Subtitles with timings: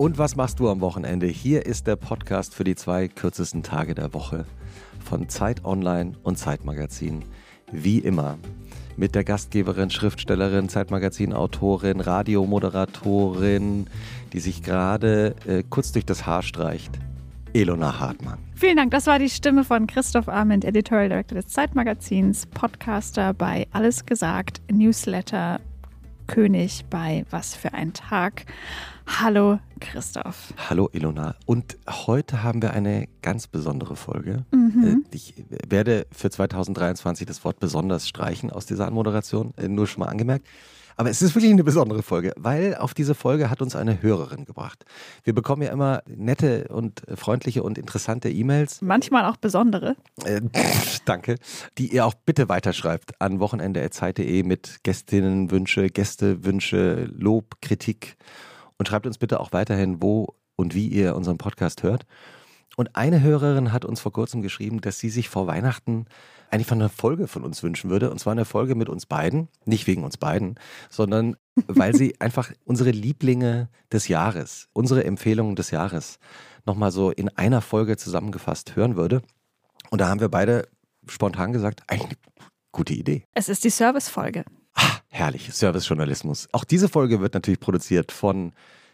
[0.00, 1.26] Und was machst du am Wochenende?
[1.26, 4.46] Hier ist der Podcast für die zwei kürzesten Tage der Woche
[5.04, 7.22] von Zeit Online und Zeitmagazin.
[7.70, 8.38] Wie immer
[8.96, 13.88] mit der Gastgeberin, Schriftstellerin, Zeitmagazin-Autorin, Radiomoderatorin,
[14.32, 16.98] die sich gerade äh, kurz durch das Haar streicht.
[17.52, 18.38] Elona Hartmann.
[18.54, 18.92] Vielen Dank.
[18.92, 24.62] Das war die Stimme von Christoph Arment, Editorial Director des Zeitmagazins, Podcaster bei Alles Gesagt,
[24.72, 25.60] Newsletter,
[26.26, 28.46] König bei Was für ein Tag.
[29.18, 30.54] Hallo Christoph.
[30.68, 31.34] Hallo Ilona.
[31.44, 34.44] Und heute haben wir eine ganz besondere Folge.
[34.52, 35.04] Mhm.
[35.10, 35.34] Äh, ich
[35.68, 40.46] werde für 2023 das Wort besonders streichen aus dieser Anmoderation, äh, nur schon mal angemerkt.
[40.96, 44.44] Aber es ist wirklich eine besondere Folge, weil auf diese Folge hat uns eine Hörerin
[44.44, 44.84] gebracht.
[45.24, 48.80] Wir bekommen ja immer nette und freundliche und interessante E-Mails.
[48.82, 49.96] Manchmal auch besondere.
[50.24, 50.40] Äh,
[51.04, 51.36] danke.
[51.78, 58.16] Die ihr auch bitte weiterschreibt an wochenende.zeit.de mit Gästinnenwünsche, Gästewünsche, Lob, Kritik.
[58.80, 62.06] Und schreibt uns bitte auch weiterhin, wo und wie ihr unseren Podcast hört.
[62.78, 66.06] Und eine Hörerin hat uns vor kurzem geschrieben, dass sie sich vor Weihnachten
[66.48, 68.10] eigentlich von einer Folge von uns wünschen würde.
[68.10, 69.48] Und zwar eine Folge mit uns beiden.
[69.66, 70.54] Nicht wegen uns beiden,
[70.88, 76.18] sondern weil sie einfach unsere Lieblinge des Jahres, unsere Empfehlungen des Jahres
[76.64, 79.20] nochmal so in einer Folge zusammengefasst hören würde.
[79.90, 80.66] Und da haben wir beide
[81.06, 83.24] spontan gesagt, eigentlich eine gute Idee.
[83.34, 84.46] Es ist die Servicefolge.
[85.10, 86.48] Herrlich, Servicejournalismus.
[86.52, 88.52] Auch diese Folge wird natürlich produziert von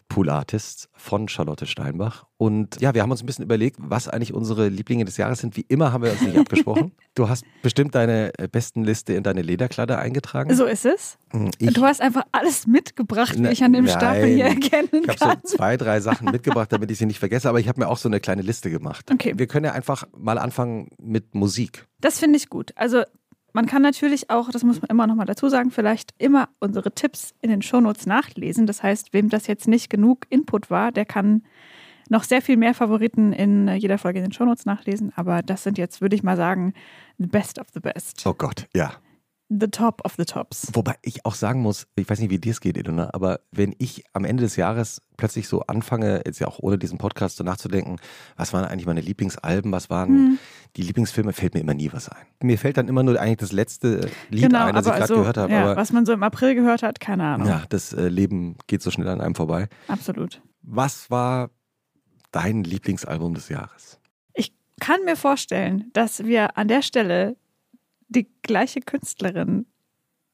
[0.08, 2.26] Pool Artists von Charlotte Steinbach.
[2.38, 5.56] Und ja, wir haben uns ein bisschen überlegt, was eigentlich unsere Lieblinge des Jahres sind.
[5.56, 6.92] Wie immer haben wir uns nicht abgesprochen.
[7.14, 10.54] Du hast bestimmt deine äh, besten Liste in deine Lederkladde eingetragen.
[10.54, 11.18] So ist es.
[11.32, 14.88] Hm, ich, du hast einfach alles mitgebracht, wie ich an dem nein, Stapel hier erkennen
[14.90, 15.14] kann.
[15.14, 17.48] Ich habe so zwei, drei Sachen mitgebracht, damit ich sie nicht vergesse.
[17.48, 19.10] Aber ich habe mir auch so eine kleine Liste gemacht.
[19.12, 19.34] Okay.
[19.36, 21.86] Wir können ja einfach mal anfangen mit Musik.
[22.00, 22.72] Das finde ich gut.
[22.76, 23.02] Also
[23.56, 26.92] man kann natürlich auch, das muss man immer noch mal dazu sagen, vielleicht immer unsere
[26.92, 28.66] Tipps in den Shownotes nachlesen.
[28.66, 31.42] Das heißt, wem das jetzt nicht genug Input war, der kann
[32.10, 35.10] noch sehr viel mehr Favoriten in jeder Folge in den Shownotes nachlesen.
[35.16, 36.74] Aber das sind jetzt, würde ich mal sagen,
[37.16, 38.26] the best of the best.
[38.26, 38.92] Oh Gott, ja
[39.48, 40.68] the top of the tops.
[40.72, 43.74] Wobei ich auch sagen muss, ich weiß nicht, wie dir es geht, Elena, aber wenn
[43.78, 47.44] ich am Ende des Jahres plötzlich so anfange, jetzt ja auch ohne diesen Podcast so
[47.44, 47.96] nachzudenken,
[48.36, 50.38] was waren eigentlich meine Lieblingsalben, was waren hm.
[50.76, 52.26] die Lieblingsfilme, fällt mir immer nie was ein.
[52.42, 55.14] Mir fällt dann immer nur eigentlich das letzte Lied genau, ein, das ich gerade also,
[55.16, 55.52] gehört habe.
[55.52, 57.46] Ja, was man so im April gehört hat, keine Ahnung.
[57.46, 59.68] Ja, das äh, Leben geht so schnell an einem vorbei.
[59.88, 60.42] Absolut.
[60.62, 61.50] Was war
[62.32, 64.00] dein Lieblingsalbum des Jahres?
[64.34, 67.36] Ich kann mir vorstellen, dass wir an der Stelle
[68.08, 69.66] die gleiche Künstlerin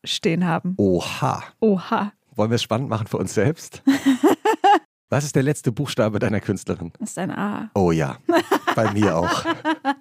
[0.05, 0.75] stehen haben.
[0.79, 1.43] Oha.
[1.61, 2.13] Oha.
[2.35, 3.83] Wollen wir es spannend machen für uns selbst?
[5.11, 6.91] Was ist der letzte Buchstabe deiner Künstlerin?
[6.99, 7.71] Das ist ein A.
[7.75, 8.17] Oh ja,
[8.75, 9.45] bei mir auch.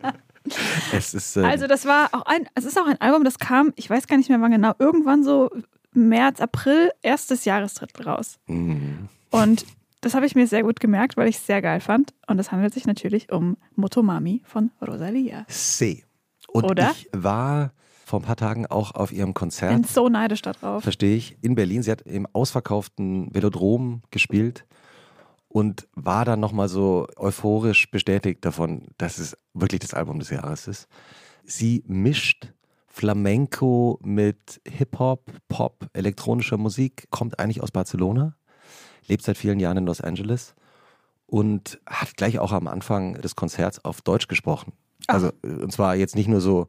[0.93, 3.73] es ist, ähm also das war auch ein, es ist auch ein Album, das kam,
[3.75, 5.49] ich weiß gar nicht mehr wann genau, irgendwann so
[5.93, 8.39] März, April erstes Jahresdrittel raus.
[8.47, 9.09] Mhm.
[9.31, 9.65] Und
[9.99, 12.13] das habe ich mir sehr gut gemerkt, weil ich es sehr geil fand.
[12.27, 15.45] Und es handelt sich natürlich um Motomami von Rosalia.
[15.47, 16.05] C.
[16.53, 16.91] Und Oder?
[16.91, 17.73] ich war
[18.05, 19.73] vor ein paar Tagen auch auf ihrem Konzert.
[19.73, 20.83] Bin so neidisch darauf.
[20.83, 21.37] Verstehe ich.
[21.41, 21.81] In Berlin.
[21.81, 24.65] Sie hat im ausverkauften Velodrom gespielt
[25.47, 30.67] und war dann nochmal so euphorisch bestätigt davon, dass es wirklich das Album des Jahres
[30.67, 30.87] ist.
[31.43, 32.53] Sie mischt
[32.87, 38.35] Flamenco mit Hip-Hop, Pop, elektronischer Musik, kommt eigentlich aus Barcelona,
[39.07, 40.55] lebt seit vielen Jahren in Los Angeles
[41.25, 44.73] und hat gleich auch am Anfang des Konzerts auf Deutsch gesprochen.
[45.07, 46.67] Also, und zwar jetzt nicht nur so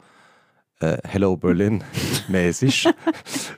[0.80, 1.84] äh, Hello Berlin
[2.28, 2.88] mäßig,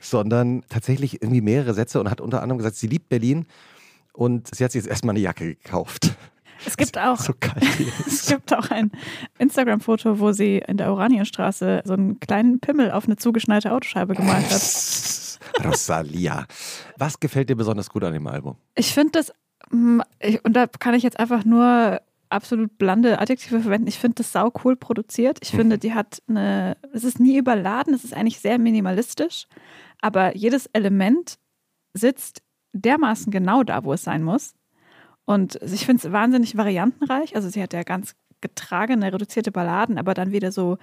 [0.01, 3.47] sondern tatsächlich irgendwie mehrere Sätze und hat unter anderem gesagt, sie liebt Berlin
[4.13, 6.15] und sie hat sich jetzt erstmal eine Jacke gekauft.
[6.67, 7.33] Es gibt auch, so
[8.07, 8.91] es gibt auch ein
[9.39, 14.51] Instagram-Foto, wo sie in der Oranienstraße so einen kleinen Pimmel auf eine zugeschneite Autoscheibe gemalt
[14.51, 15.65] hat.
[15.65, 16.47] Rosalia.
[16.97, 18.57] Was gefällt dir besonders gut an dem Album?
[18.75, 19.33] Ich finde das,
[19.71, 20.03] hm,
[20.43, 23.89] und da kann ich jetzt einfach nur absolut blande Adjektive verwenden.
[23.89, 25.39] Ich finde das sau cool produziert.
[25.43, 29.47] Ich finde, die hat eine, es ist nie überladen, es ist eigentlich sehr minimalistisch,
[30.01, 31.39] aber jedes Element
[31.95, 32.43] sitzt
[32.73, 34.55] dermaßen genau da, wo es sein muss.
[35.25, 37.35] Und ich finde es wahnsinnig variantenreich.
[37.37, 40.77] Also sie hat ja ganz getragene, reduzierte Balladen, aber dann wieder so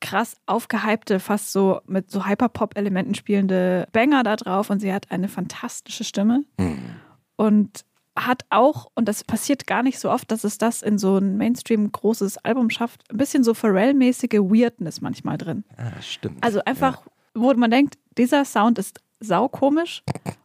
[0.00, 5.28] krass aufgehypte, fast so mit so Hyperpop-Elementen spielende Banger da drauf und sie hat eine
[5.28, 6.44] fantastische Stimme.
[6.58, 6.96] Mhm.
[7.36, 7.84] Und
[8.16, 11.36] hat auch, und das passiert gar nicht so oft, dass es das in so ein
[11.36, 15.64] Mainstream-großes Album schafft, ein bisschen so Pharrell-mäßige Weirdness manchmal drin.
[15.76, 16.42] Ah, stimmt.
[16.42, 17.12] Also einfach, ja.
[17.34, 20.02] wo man denkt, dieser Sound ist saukomisch.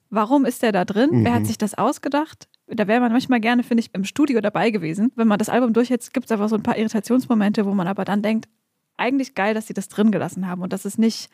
[0.09, 1.09] Warum ist der da drin?
[1.11, 1.25] Mhm.
[1.25, 1.45] Wer hat mhm.
[1.45, 2.49] sich das ausgedacht?
[2.67, 5.11] Da wäre man manchmal gerne, finde ich, im Studio dabei gewesen.
[5.15, 8.05] Wenn man das Album durchhält, gibt es einfach so ein paar Irritationsmomente, wo man aber
[8.05, 8.47] dann denkt,
[8.97, 11.29] eigentlich geil, dass sie das drin gelassen haben und dass es nicht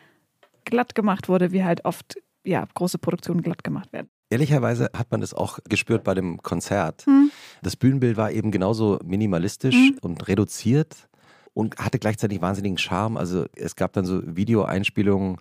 [0.65, 4.09] glatt gemacht wurde, wie halt oft ja, große Produktionen glatt gemacht werden.
[4.29, 7.05] Ehrlicherweise hat man das auch gespürt bei dem Konzert.
[7.05, 7.31] Hm.
[7.61, 9.97] Das Bühnenbild war eben genauso minimalistisch Mhm.
[10.01, 11.07] und reduziert
[11.53, 13.17] und hatte gleichzeitig wahnsinnigen Charme.
[13.17, 15.37] Also es gab dann so Videoeinspielungen,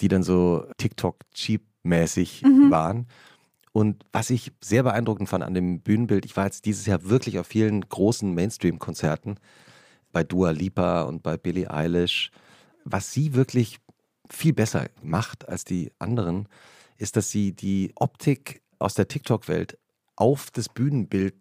[0.00, 2.70] die dann so TikTok-Cheap-mäßig Mhm.
[2.70, 3.06] waren.
[3.72, 7.38] Und was ich sehr beeindruckend fand an dem Bühnenbild, ich war jetzt dieses Jahr wirklich
[7.38, 9.36] auf vielen großen Mainstream-Konzerten,
[10.12, 12.32] bei Dua Lipa und bei Billie Eilish.
[12.84, 13.78] Was sie wirklich
[14.28, 16.48] viel besser macht als die anderen,
[17.00, 19.78] ist, dass sie die Optik aus der TikTok-Welt
[20.16, 21.34] auf das Bühnenbild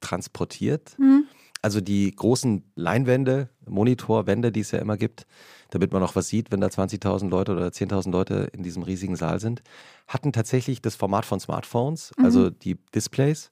[0.00, 0.94] transportiert.
[0.98, 1.24] Hm.
[1.62, 5.26] Also die großen Leinwände, Monitorwände, die es ja immer gibt,
[5.70, 9.16] damit man auch was sieht, wenn da 20.000 Leute oder 10.000 Leute in diesem riesigen
[9.16, 9.62] Saal sind,
[10.06, 13.50] hatten tatsächlich das Format von Smartphones, also die Displays.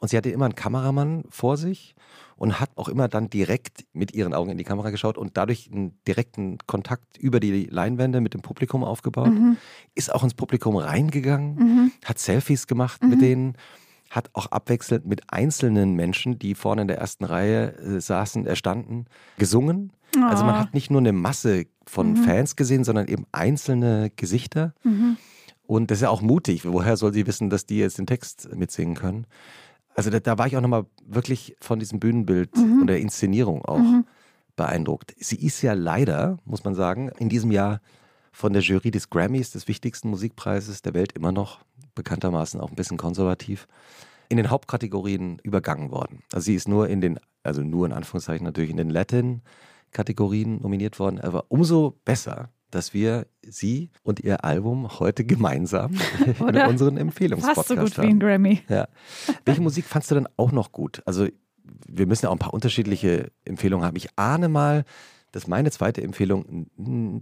[0.00, 1.94] Und sie hatte immer einen Kameramann vor sich
[2.42, 5.70] und hat auch immer dann direkt mit ihren Augen in die Kamera geschaut und dadurch
[5.70, 9.30] einen direkten Kontakt über die Leinwände mit dem Publikum aufgebaut.
[9.32, 9.56] Mhm.
[9.94, 11.92] Ist auch ins Publikum reingegangen, Mhm.
[12.04, 13.54] hat Selfies gemacht mit denen,
[14.10, 19.04] hat auch abwechselnd mit einzelnen Menschen, die vorne in der ersten Reihe äh, saßen, erstanden,
[19.38, 19.92] gesungen.
[20.20, 20.58] Also man Oh.
[20.58, 22.16] hat nicht nur eine Masse von Mhm.
[22.24, 24.74] Fans gesehen, sondern eben einzelne Gesichter.
[24.82, 25.16] Mhm.
[25.64, 26.64] Und das ist ja auch mutig.
[26.66, 29.26] Woher soll sie wissen, dass die jetzt den Text mitsingen können?
[29.94, 32.80] Also da, da war ich auch nochmal wirklich von diesem Bühnenbild Mhm.
[32.80, 34.06] und der Inszenierung auch Mhm.
[34.56, 35.14] beeindruckt.
[35.18, 37.80] Sie ist ja leider, muss man sagen, in diesem Jahr
[38.32, 41.60] von der Jury des Grammys, des wichtigsten Musikpreises der Welt, immer noch
[41.94, 43.68] bekanntermaßen auch ein bisschen konservativ,
[44.30, 46.22] in den Hauptkategorien übergangen worden.
[46.32, 50.98] Also sie ist nur in den, also nur in Anführungszeichen natürlich in den Latin-Kategorien nominiert
[50.98, 55.92] worden, aber umso besser, dass wir sie und ihr Album heute gemeinsam
[56.26, 58.08] in unseren Fast Empfehlungspodcast so gut wie haben.
[58.10, 58.60] ein Grammy.
[58.68, 58.88] Ja.
[59.44, 61.02] Welche Musik fandst du denn auch noch gut?
[61.06, 61.28] Also,
[61.86, 63.96] wir müssen ja auch ein paar unterschiedliche Empfehlungen haben.
[63.96, 64.84] Ich ahne mal,
[65.30, 66.66] dass meine zweite Empfehlung,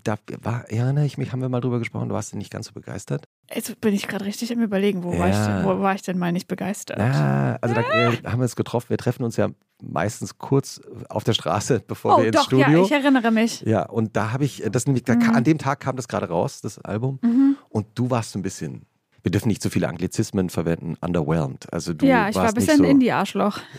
[0.03, 2.73] da war, erinnere ich mich, haben wir mal drüber gesprochen, du warst nicht ganz so
[2.73, 3.25] begeistert.
[3.55, 5.59] Jetzt bin ich gerade richtig am überlegen, wo, war ich, Ja.
[5.59, 6.99] denn- wo war ich denn mal nicht begeistert?
[6.99, 8.91] Ja, also da äh, haben wir uns getroffen.
[8.91, 9.51] Wir treffen uns ja
[9.83, 12.69] meistens kurz auf der Straße, bevor oh, wir ins doch, Studio.
[12.69, 13.61] ja, ich erinnere mich.
[13.63, 15.31] ja, und da habe ich, das nämlich, Mhm.
[15.31, 17.19] an dem Tag kam das gerade raus, das Album.
[17.23, 17.57] Mhm.
[17.69, 18.87] Und du warst so ein bisschen,
[19.23, 21.73] wir dürfen nicht zu viele Anglizismen verwenden, underwhelmed.
[21.73, 23.59] Also du ja, ich war ein bisschen so, Indie-Arschloch.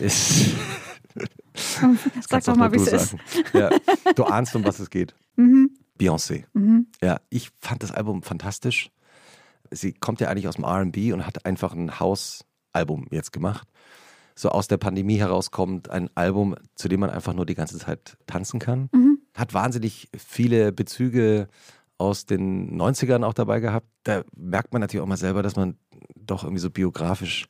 [2.28, 3.16] Sag doch mal, wie es ist.
[3.52, 3.70] Ja,
[4.14, 5.14] du ahnst, um was es geht.
[5.36, 5.70] Mhm.
[5.98, 6.44] Beyoncé.
[6.52, 6.88] Mhm.
[7.02, 8.90] Ja, ich fand das Album fantastisch.
[9.70, 13.66] Sie kommt ja eigentlich aus dem RB und hat einfach ein Hausalbum jetzt gemacht.
[14.34, 18.16] So aus der Pandemie herauskommt ein Album, zu dem man einfach nur die ganze Zeit
[18.26, 18.88] tanzen kann.
[18.92, 19.18] Mhm.
[19.34, 21.48] Hat wahnsinnig viele Bezüge
[21.98, 23.86] aus den 90ern auch dabei gehabt.
[24.04, 25.76] Da merkt man natürlich auch mal selber, dass man
[26.16, 27.46] doch irgendwie so biografisch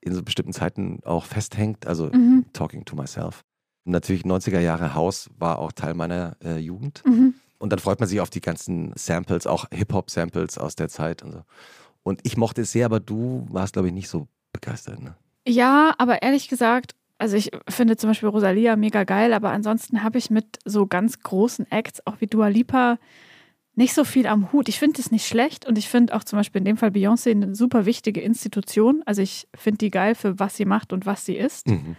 [0.00, 1.86] in so bestimmten Zeiten auch festhängt.
[1.86, 2.44] Also Mhm.
[2.52, 3.44] Talking to Myself.
[3.84, 7.02] Natürlich 90er Jahre Haus war auch Teil meiner äh, Jugend.
[7.06, 7.34] Mhm.
[7.58, 11.32] Und dann freut man sich auf die ganzen Samples, auch Hip-Hop-Samples aus der Zeit und
[11.32, 11.42] so.
[12.02, 15.02] Und ich mochte es sehr, aber du warst, glaube ich, nicht so begeistert.
[15.02, 15.16] Ne?
[15.46, 20.18] Ja, aber ehrlich gesagt, also ich finde zum Beispiel Rosalia mega geil, aber ansonsten habe
[20.18, 22.98] ich mit so ganz großen Acts, auch wie Dua Lipa,
[23.74, 24.68] nicht so viel am Hut.
[24.68, 27.30] Ich finde es nicht schlecht und ich finde auch zum Beispiel in dem Fall Beyoncé
[27.30, 29.02] eine super wichtige Institution.
[29.04, 31.68] Also ich finde die geil für was sie macht und was sie ist.
[31.68, 31.96] Mhm.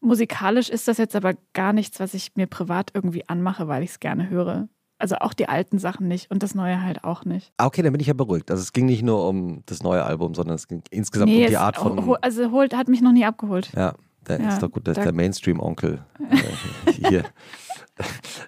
[0.00, 3.90] Musikalisch ist das jetzt aber gar nichts, was ich mir privat irgendwie anmache, weil ich
[3.90, 4.68] es gerne höre.
[4.98, 7.52] Also auch die alten Sachen nicht und das Neue halt auch nicht.
[7.58, 8.50] Ah, Okay, dann bin ich ja beruhigt.
[8.50, 11.56] Also es ging nicht nur um das neue Album, sondern es ging insgesamt um die
[11.56, 12.16] Art von.
[12.22, 13.72] also holt, hat mich noch nie abgeholt.
[13.76, 13.94] Ja,
[14.28, 17.24] der Ja, ist doch gut, das da- ist der Mainstream-Onkel äh, hier.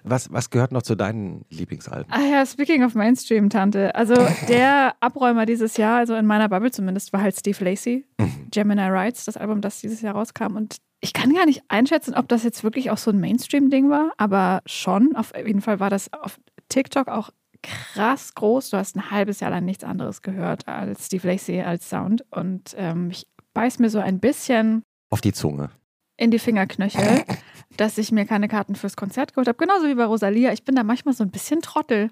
[0.03, 2.11] Was, was gehört noch zu deinen Lieblingsalben?
[2.11, 3.95] Ah ja, speaking of Mainstream, Tante.
[3.95, 4.13] Also
[4.49, 8.05] der Abräumer dieses Jahr, also in meiner Bubble zumindest, war halt Steve Lacey.
[8.19, 8.47] Mhm.
[8.51, 10.57] Gemini Rights, das Album, das dieses Jahr rauskam.
[10.57, 14.11] Und ich kann gar nicht einschätzen, ob das jetzt wirklich auch so ein Mainstream-Ding war,
[14.17, 15.15] aber schon.
[15.15, 17.29] Auf jeden Fall war das auf TikTok auch
[17.63, 18.71] krass groß.
[18.71, 22.25] Du hast ein halbes Jahr lang nichts anderes gehört als Steve Lacey als Sound.
[22.31, 25.69] Und ähm, ich beiß mir so ein bisschen Auf die Zunge.
[26.17, 27.23] in die Fingerknöchel,
[27.77, 29.57] dass ich mir keine Karten fürs Konzert geholt habe.
[29.57, 30.51] Genauso wie bei Rosalia.
[30.51, 32.09] Ich bin da manchmal so ein bisschen Trottel.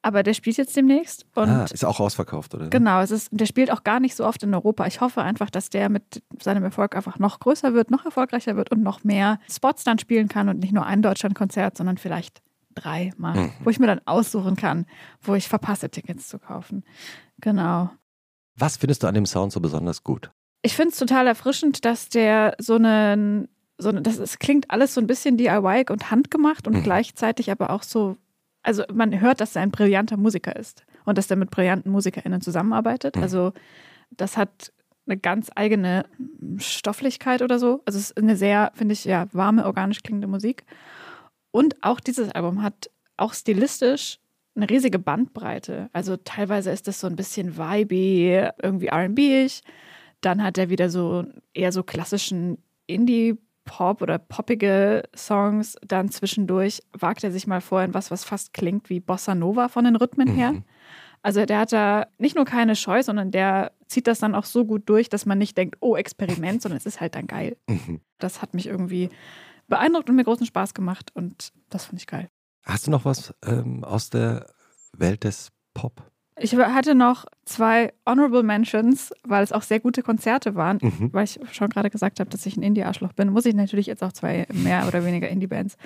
[0.00, 1.26] Aber der spielt jetzt demnächst.
[1.34, 2.68] Und ah, ist auch ausverkauft, oder?
[2.70, 4.86] genau, es ist, der spielt auch gar nicht so oft in Europa.
[4.86, 8.70] Ich hoffe einfach, dass der mit seinem Erfolg einfach noch größer wird, noch erfolgreicher wird
[8.70, 12.42] und noch mehr Spots dann spielen kann und nicht nur ein Deutschlandkonzert, sondern vielleicht
[12.76, 13.52] dreimal, Mhm.
[13.64, 14.86] wo ich mir dann aussuchen kann,
[15.20, 16.84] wo ich verpasse, Tickets zu kaufen.
[17.40, 17.90] Genau.
[18.56, 20.30] Was findest du an dem Sound so besonders gut?
[20.62, 23.48] Ich finde es total erfrischend, dass der so einen,
[23.78, 26.82] so eine, das es klingt alles so ein bisschen DIY und handgemacht und Mhm.
[26.82, 28.16] gleichzeitig aber auch so,
[28.62, 32.40] also man hört, dass er ein brillanter Musiker ist und dass er mit brillanten MusikerInnen
[32.40, 33.16] zusammenarbeitet.
[33.16, 33.22] Mhm.
[33.22, 33.52] Also
[34.10, 34.72] das hat
[35.06, 36.04] eine ganz eigene
[36.58, 37.82] Stofflichkeit oder so.
[37.86, 40.64] Also es ist eine sehr, finde ich, ja, warme, organisch klingende Musik.
[41.50, 44.18] Und auch dieses Album hat auch stilistisch
[44.54, 45.88] eine riesige Bandbreite.
[45.92, 49.62] Also teilweise ist das so ein bisschen vibey, irgendwie R&B-ig.
[50.20, 55.76] Dann hat er wieder so eher so klassischen Indie-Pop oder poppige Songs.
[55.86, 59.68] Dann zwischendurch wagt er sich mal vor in was, was fast klingt wie Bossa Nova
[59.68, 60.52] von den Rhythmen her.
[60.52, 60.64] Mhm.
[61.22, 64.64] Also der hat da nicht nur keine Scheu, sondern der zieht das dann auch so
[64.64, 67.56] gut durch, dass man nicht denkt, oh, Experiment, sondern es ist halt dann geil.
[67.68, 68.00] Mhm.
[68.18, 69.10] Das hat mich irgendwie
[69.66, 72.28] beeindruckt und mir großen Spaß gemacht und das fand ich geil.
[72.64, 74.46] Hast du noch was ähm, aus der
[74.92, 76.10] Welt des Pop?
[76.40, 80.78] Ich hatte noch zwei Honorable Mentions, weil es auch sehr gute Konzerte waren.
[80.80, 81.12] Mhm.
[81.12, 84.02] Weil ich schon gerade gesagt habe, dass ich ein Indie-Arschloch bin, muss ich natürlich jetzt
[84.02, 85.76] auch zwei mehr oder weniger Indie-Bands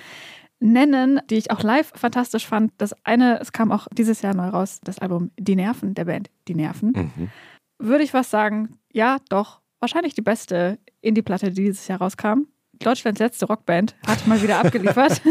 [0.63, 2.73] nennen, die ich auch live fantastisch fand.
[2.79, 6.31] Das eine, es kam auch dieses Jahr neu raus, das Album Die Nerven der Band
[6.49, 6.93] Die Nerven.
[6.95, 7.31] Mhm.
[7.79, 8.79] Würde ich was sagen?
[8.93, 9.61] Ja, doch.
[9.81, 12.47] Wahrscheinlich die beste Indie-Platte, die dieses Jahr rauskam.
[12.83, 15.23] Deutschlands letzte Rockband hat mal wieder abgeliefert.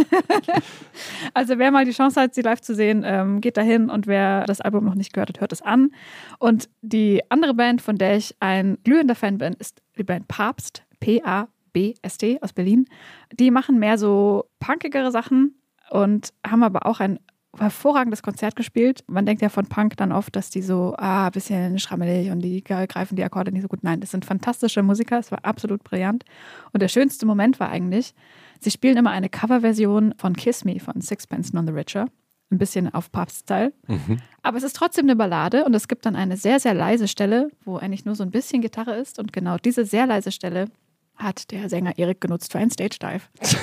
[1.33, 4.45] also wer mal die Chance hat, sie live zu sehen, ähm, geht dahin und wer
[4.45, 5.91] das Album noch nicht gehört hat, hört es an.
[6.39, 10.83] Und die andere Band, von der ich ein glühender Fan bin, ist die Band Papst,
[10.99, 12.85] P-A-B-S-T aus Berlin.
[13.33, 15.55] Die machen mehr so punkigere Sachen
[15.89, 17.19] und haben aber auch ein
[17.57, 19.03] hervorragendes Konzert gespielt.
[19.07, 22.39] Man denkt ja von Punk dann oft, dass die so, ah, ein bisschen schrammelig und
[22.39, 23.83] die greifen die Akkorde nicht so gut.
[23.83, 26.23] Nein, das sind fantastische Musiker, es war absolut brillant.
[26.71, 28.13] Und der schönste Moment war eigentlich,
[28.59, 32.07] sie spielen immer eine Coverversion von Kiss Me von Sixpence None the Richer.
[32.51, 33.71] Ein bisschen auf Papst-Style.
[33.87, 34.17] Mhm.
[34.41, 37.49] Aber es ist trotzdem eine Ballade und es gibt dann eine sehr, sehr leise Stelle,
[37.63, 39.19] wo eigentlich nur so ein bisschen Gitarre ist.
[39.19, 40.65] Und genau diese sehr leise Stelle
[41.23, 43.21] hat der Sänger Erik genutzt für einen Stage-Dive.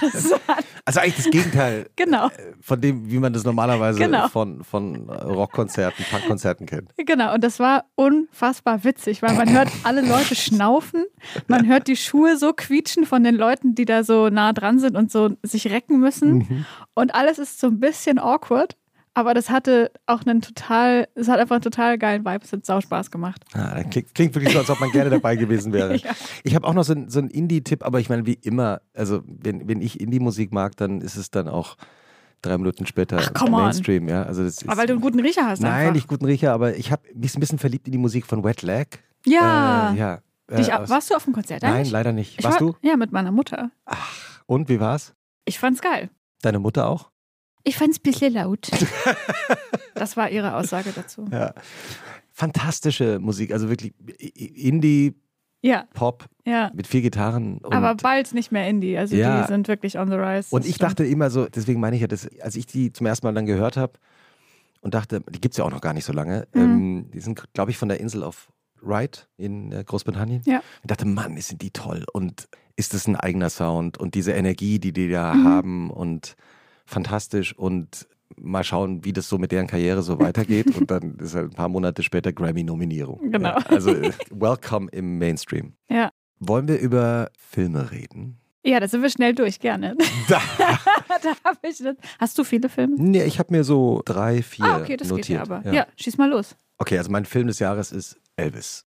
[0.00, 0.38] Das war-
[0.84, 2.28] Also eigentlich das Gegenteil genau.
[2.60, 4.28] von dem, wie man das normalerweise Genau.
[4.28, 6.90] von, von Rockkonzerten, Punkkonzerten kennt.
[6.98, 11.04] Genau, und das war unfassbar witzig, weil man hört alle Leute schnaufen,
[11.46, 14.94] man hört die Schuhe so quietschen von den Leuten, die da so nah dran sind
[14.96, 16.66] und so sich recken müssen.
[16.92, 18.76] Und alles ist so ein bisschen awkward,
[19.14, 22.66] aber das hatte auch einen total, es hat einfach einen total geilen Vibe, es hat
[22.66, 23.44] sau Spaß gemacht.
[23.54, 25.94] Ah, das klingt, klingt wirklich so, als ob man gerne dabei gewesen wäre.
[26.04, 26.10] Ja.
[26.42, 29.22] Ich habe auch noch so, ein- so einen Indie-Tipp, aber ich meine, wie immer, also
[29.26, 31.76] wenn, wenn ich Indie-Musik mag, dann ist es dann auch
[32.42, 33.62] drei Minuten später Ach, come on.
[33.62, 34.08] Mainstream.
[34.08, 34.24] Ja?
[34.24, 35.94] Also das ist, Aber weil du einen guten Riecher hast Nein, einfach.
[35.94, 38.62] nicht guten Riecher, aber ich habe mich ein bisschen verliebt in die Musik von Wet
[38.62, 39.02] Leg.
[39.24, 39.92] ja.
[39.92, 40.18] Äh, ja.
[40.48, 41.90] Äh, Dich, aus- warst du auf dem Konzert Nein, eigentlich?
[41.90, 42.38] leider nicht.
[42.38, 42.76] Ich Warst war, du?
[42.86, 43.70] Ja, mit meiner Mutter.
[44.44, 45.14] Und wie war's?
[45.46, 46.10] Ich fand's geil.
[46.42, 47.10] Deine Mutter auch?
[47.64, 48.70] Ich fand's ein bisschen laut.
[49.94, 51.26] das war ihre Aussage dazu.
[51.32, 51.54] Ja.
[52.32, 55.14] Fantastische Musik, also wirklich Indie,
[55.62, 56.70] Ja, Pop ja.
[56.74, 57.60] mit vier Gitarren.
[57.64, 58.98] Aber bald nicht mehr Indie.
[58.98, 59.42] Also Ja.
[59.42, 60.54] die sind wirklich on the rise.
[60.54, 60.90] und ich stimmt.
[60.90, 63.46] dachte immer so, deswegen meine ich ja, dass, als ich die zum ersten Mal dann
[63.46, 63.92] gehört habe
[64.80, 66.60] und dachte, die gibt es ja auch noch gar nicht so lange, Mhm.
[66.60, 68.48] ähm, die sind, glaube ich, von der Insel auf
[68.82, 70.42] Wright in äh, Großbritannien.
[70.44, 70.60] Ja.
[70.82, 74.78] Ich dachte, Mann, sind die toll und ist das ein eigener Sound und diese Energie,
[74.80, 75.44] die die da Mhm.
[75.48, 76.34] haben und
[76.84, 81.34] fantastisch und mal schauen, wie das so mit deren Karriere so weitergeht und dann ist
[81.34, 83.30] halt ein paar Monate später Grammy-Nominierung.
[83.30, 83.48] Genau.
[83.48, 85.74] Ja, also äh, welcome im Mainstream.
[85.88, 86.10] Ja.
[86.40, 88.38] Wollen wir über Filme reden?
[88.66, 89.96] Ja, da sind wir schnell durch, gerne.
[90.28, 90.40] Da.
[91.22, 91.96] da ich das.
[92.18, 92.96] Hast du viele Filme?
[92.98, 95.26] Nee, ich habe mir so drei, vier ah, okay, das notiert.
[95.26, 95.72] geht ja aber.
[95.72, 95.86] Ja.
[95.96, 96.56] schieß mal los.
[96.78, 98.86] Okay, also mein Film des Jahres ist Elvis.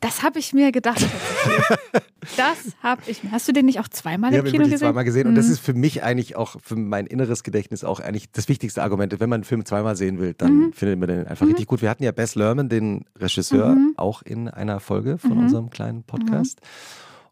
[0.00, 1.00] Das habe ich mir gedacht.
[2.36, 3.30] das habe ich mir.
[3.32, 4.78] Hast du den nicht auch zweimal Ich im Kino gesehen?
[4.78, 5.52] zweimal gesehen und das Mhm.
[5.52, 9.18] ist für mich eigentlich auch, für mein inneres Gedächtnis auch eigentlich das wichtigste Argument.
[9.20, 10.72] Wenn man einen Film zweimal sehen will, dann Mhm.
[10.72, 11.82] findet man den einfach richtig gut.
[11.82, 13.94] Wir hatten ja Bess Lerman, den Regisseur, Mhm.
[13.96, 15.38] auch in einer Folge von Mhm.
[15.44, 16.60] unserem kleinen Podcast.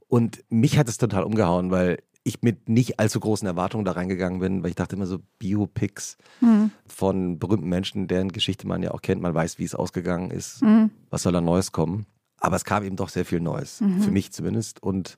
[0.06, 4.38] Und mich hat es total umgehauen, weil ich mit nicht allzu großen Erwartungen da reingegangen
[4.40, 6.70] bin, weil ich dachte immer so Biopics Mhm.
[6.87, 10.62] von berühmten Menschen, deren Geschichte man ja auch kennt, man weiß, wie es ausgegangen ist,
[10.62, 10.90] Mhm.
[11.11, 12.06] was soll da Neues kommen.
[12.40, 14.00] Aber es kam eben doch sehr viel Neues, Mhm.
[14.02, 14.83] für mich zumindest.
[14.83, 15.16] Und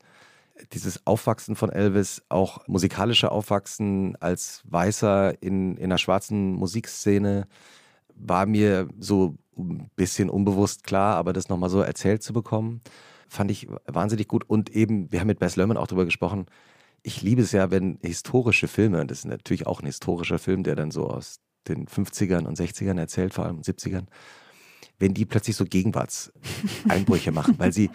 [0.73, 7.47] dieses Aufwachsen von Elvis, auch musikalische Aufwachsen als Weißer in, in einer schwarzen Musikszene,
[8.15, 12.81] war mir so ein bisschen unbewusst klar, aber das nochmal so erzählt zu bekommen,
[13.29, 14.45] fand ich wahnsinnig gut.
[14.49, 16.47] Und eben, wir haben mit Bess Lerman auch drüber gesprochen,
[17.03, 20.77] ich liebe es ja, wenn historische Filme, das ist natürlich auch ein historischer Film, der
[20.77, 24.07] dann so aus den 50ern und 60ern erzählt, vor allem 70ern,
[25.01, 27.91] wenn die plötzlich so Gegenwartseinbrüche machen, weil sie,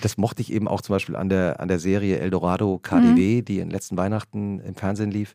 [0.00, 3.58] das mochte ich eben auch zum Beispiel an der, an der Serie Eldorado KDW, die
[3.58, 5.34] in letzten Weihnachten im Fernsehen lief,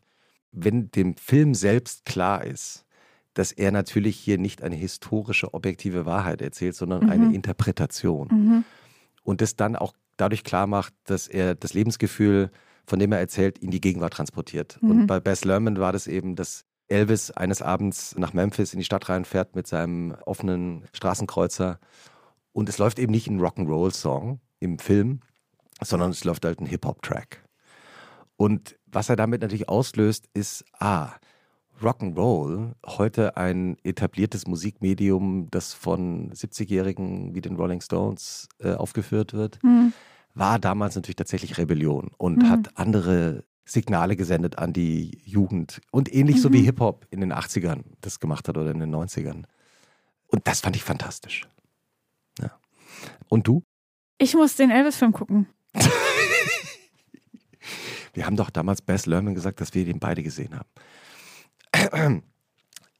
[0.52, 2.86] wenn dem Film selbst klar ist,
[3.34, 7.10] dass er natürlich hier nicht eine historische, objektive Wahrheit erzählt, sondern Mhm.
[7.10, 8.28] eine Interpretation.
[8.30, 8.64] Mhm.
[9.22, 12.50] Und das dann auch dadurch klar macht, dass er das Lebensgefühl,
[12.86, 14.78] von dem er erzählt, in die Gegenwart transportiert.
[14.80, 14.90] Mhm.
[14.90, 18.84] Und bei Bess Lerman war das eben, dass Elvis eines Abends nach Memphis in die
[18.84, 21.78] Stadt reinfährt mit seinem offenen Straßenkreuzer.
[22.52, 25.20] Und es läuft eben nicht ein Rock'n'Roll-Song im Film,
[25.82, 27.44] sondern es läuft halt ein Hip-Hop-Track.
[28.36, 31.10] Und was er damit natürlich auslöst, ist, ah,
[31.82, 39.62] Rock'n'Roll heute ein etabliertes Musikmedium, das von 70-Jährigen wie den Rolling Stones äh, aufgeführt wird,
[39.62, 39.92] Mhm.
[40.34, 42.50] war damals natürlich tatsächlich Rebellion und Mhm.
[42.50, 45.80] hat andere Signale gesendet an die Jugend.
[45.90, 46.64] Und ähnlich so wie Mhm.
[46.66, 49.44] Hip-Hop in den 80ern das gemacht hat oder in den 90ern.
[50.28, 51.46] Und das fand ich fantastisch.
[52.40, 52.58] Ja.
[53.28, 53.62] Und du?
[54.18, 55.46] Ich muss den Elvis-Film gucken.
[58.14, 62.22] Wir haben doch damals Bess Lerman gesagt, dass wir den beide gesehen haben.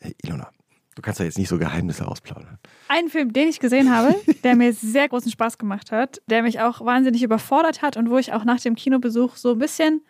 [0.00, 0.48] Hey, Ilona,
[0.94, 2.56] du kannst ja jetzt nicht so Geheimnisse ausplaudern.
[2.86, 6.60] Ein Film, den ich gesehen habe, der mir sehr großen Spaß gemacht hat, der mich
[6.60, 10.02] auch wahnsinnig überfordert hat und wo ich auch nach dem Kinobesuch so ein bisschen,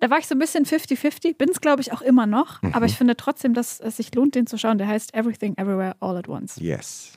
[0.00, 2.72] da war ich so ein bisschen 50-50, bin es glaube ich auch immer noch, Mhm.
[2.74, 4.78] aber ich finde trotzdem, dass es sich lohnt, den zu schauen.
[4.78, 6.56] Der heißt Everything Everywhere All at Once.
[6.60, 7.12] Yes.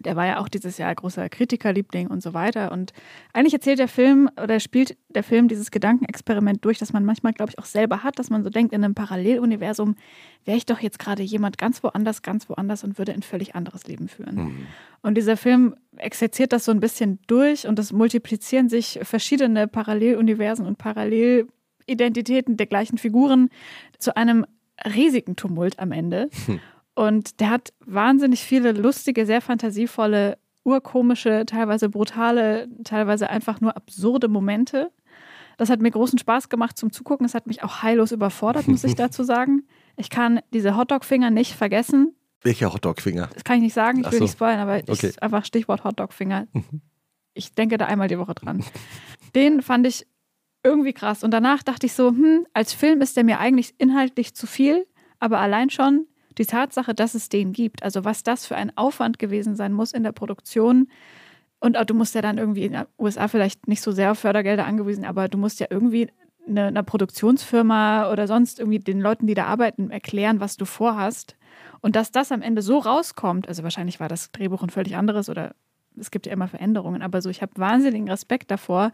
[0.00, 2.72] Der war ja auch dieses Jahr großer Kritikerliebling und so weiter.
[2.72, 2.94] Und
[3.34, 7.50] eigentlich erzählt der Film oder spielt der Film dieses Gedankenexperiment durch, das man manchmal, glaube
[7.50, 9.96] ich, auch selber hat, dass man so denkt, in einem Paralleluniversum
[10.46, 13.86] wäre ich doch jetzt gerade jemand ganz woanders, ganz woanders und würde ein völlig anderes
[13.86, 14.36] Leben führen.
[14.36, 14.66] Mhm.
[15.02, 20.64] Und dieser Film exerziert das so ein bisschen durch und es multiplizieren sich verschiedene Paralleluniversen
[20.64, 20.78] und
[21.86, 23.48] Parallelidentitäten der gleichen Figuren
[23.98, 24.46] zu einem
[24.84, 26.28] riesigen Tumult am Ende.
[26.94, 34.28] Und der hat wahnsinnig viele lustige, sehr fantasievolle, urkomische, teilweise brutale, teilweise einfach nur absurde
[34.28, 34.90] Momente.
[35.58, 37.24] Das hat mir großen Spaß gemacht zum Zugucken.
[37.24, 39.62] Das hat mich auch heillos überfordert, muss ich dazu sagen.
[39.96, 42.14] Ich kann diese Hotdog-Finger nicht vergessen.
[42.42, 43.28] Welcher Hotdog-Finger?
[43.32, 44.24] Das kann ich nicht sagen, ich Ach will so.
[44.24, 45.12] nicht spoilern, aber ich, Okay.
[45.20, 46.46] einfach Stichwort Hotdog-Finger.
[47.34, 48.64] Ich denke da einmal die Woche dran.
[49.34, 50.06] Den fand ich
[50.64, 51.24] irgendwie krass.
[51.24, 54.86] Und danach dachte ich so, hm, als Film ist der mir eigentlich inhaltlich zu viel,
[55.18, 56.06] aber allein schon
[56.38, 59.92] die Tatsache, dass es den gibt, also was das für ein Aufwand gewesen sein muss
[59.92, 60.88] in der Produktion.
[61.60, 64.66] Und du musst ja dann irgendwie in den USA vielleicht nicht so sehr auf Fördergelder
[64.66, 66.08] angewiesen, aber du musst ja irgendwie
[66.46, 71.36] eine, einer Produktionsfirma oder sonst irgendwie den Leuten, die da arbeiten, erklären, was du vorhast.
[71.80, 75.28] Und dass das am Ende so rauskommt, also wahrscheinlich war das Drehbuch ein völlig anderes
[75.28, 75.54] oder
[75.96, 78.92] es gibt ja immer Veränderungen, aber so, ich habe wahnsinnigen Respekt davor,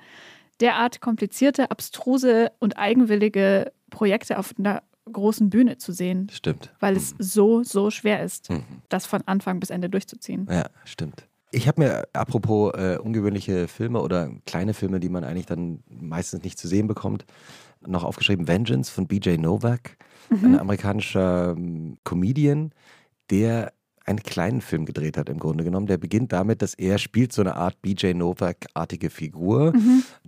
[0.61, 6.73] derart komplizierte, abstruse und eigenwillige Projekte auf einer großen Bühne zu sehen, Stimmt.
[6.81, 8.63] weil es so, so schwer ist, Mhm.
[8.91, 10.47] das von Anfang bis Ende durchzuziehen.
[10.51, 11.27] Ja, stimmt.
[11.51, 16.45] Ich habe mir, apropos äh, ungewöhnliche Filme oder kleine Filme, die man eigentlich dann meistens
[16.45, 17.25] nicht zu sehen bekommt,
[17.87, 19.97] noch aufgeschrieben Vengeance von BJ Novak,
[20.31, 22.73] ein amerikanischer ähm, Comedian,
[23.31, 23.73] der
[24.05, 25.87] einen kleinen Film gedreht hat im Grunde genommen.
[25.87, 29.73] Der beginnt damit, dass er spielt so eine Art BJ Novak-artige Figur,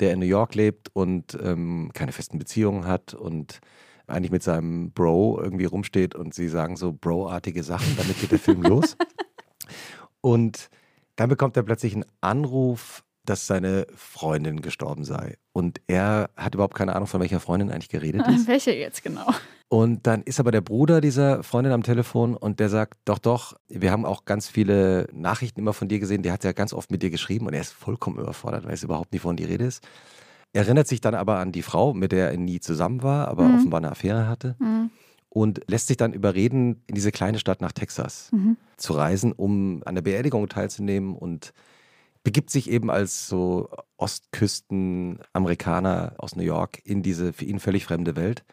[0.01, 3.61] der in New York lebt und ähm, keine festen Beziehungen hat und
[4.07, 8.39] eigentlich mit seinem Bro irgendwie rumsteht und sie sagen so Bro-artige Sachen, damit geht der
[8.39, 8.97] Film los.
[10.21, 10.69] Und
[11.17, 15.37] dann bekommt er plötzlich einen Anruf, dass seine Freundin gestorben sei.
[15.53, 18.47] Und er hat überhaupt keine Ahnung, von welcher Freundin eigentlich geredet ist.
[18.49, 19.27] Welche jetzt genau?
[19.69, 23.55] Und dann ist aber der Bruder dieser Freundin am Telefon und der sagt, doch, doch,
[23.69, 26.91] wir haben auch ganz viele Nachrichten immer von dir gesehen, der hat ja ganz oft
[26.91, 29.87] mit dir geschrieben und er ist vollkommen überfordert, weiß überhaupt nicht, von die Rede ist.
[30.53, 33.55] Erinnert sich dann aber an die Frau, mit der er nie zusammen war, aber Mhm.
[33.55, 34.91] offenbar eine Affäre hatte Mhm.
[35.29, 38.57] und lässt sich dann überreden, in diese kleine Stadt nach Texas Mhm.
[38.77, 41.53] zu reisen, um an der Beerdigung teilzunehmen und
[42.23, 48.17] begibt sich eben als so Ostküsten-Amerikaner aus New York in diese für ihn völlig fremde
[48.17, 48.45] Welt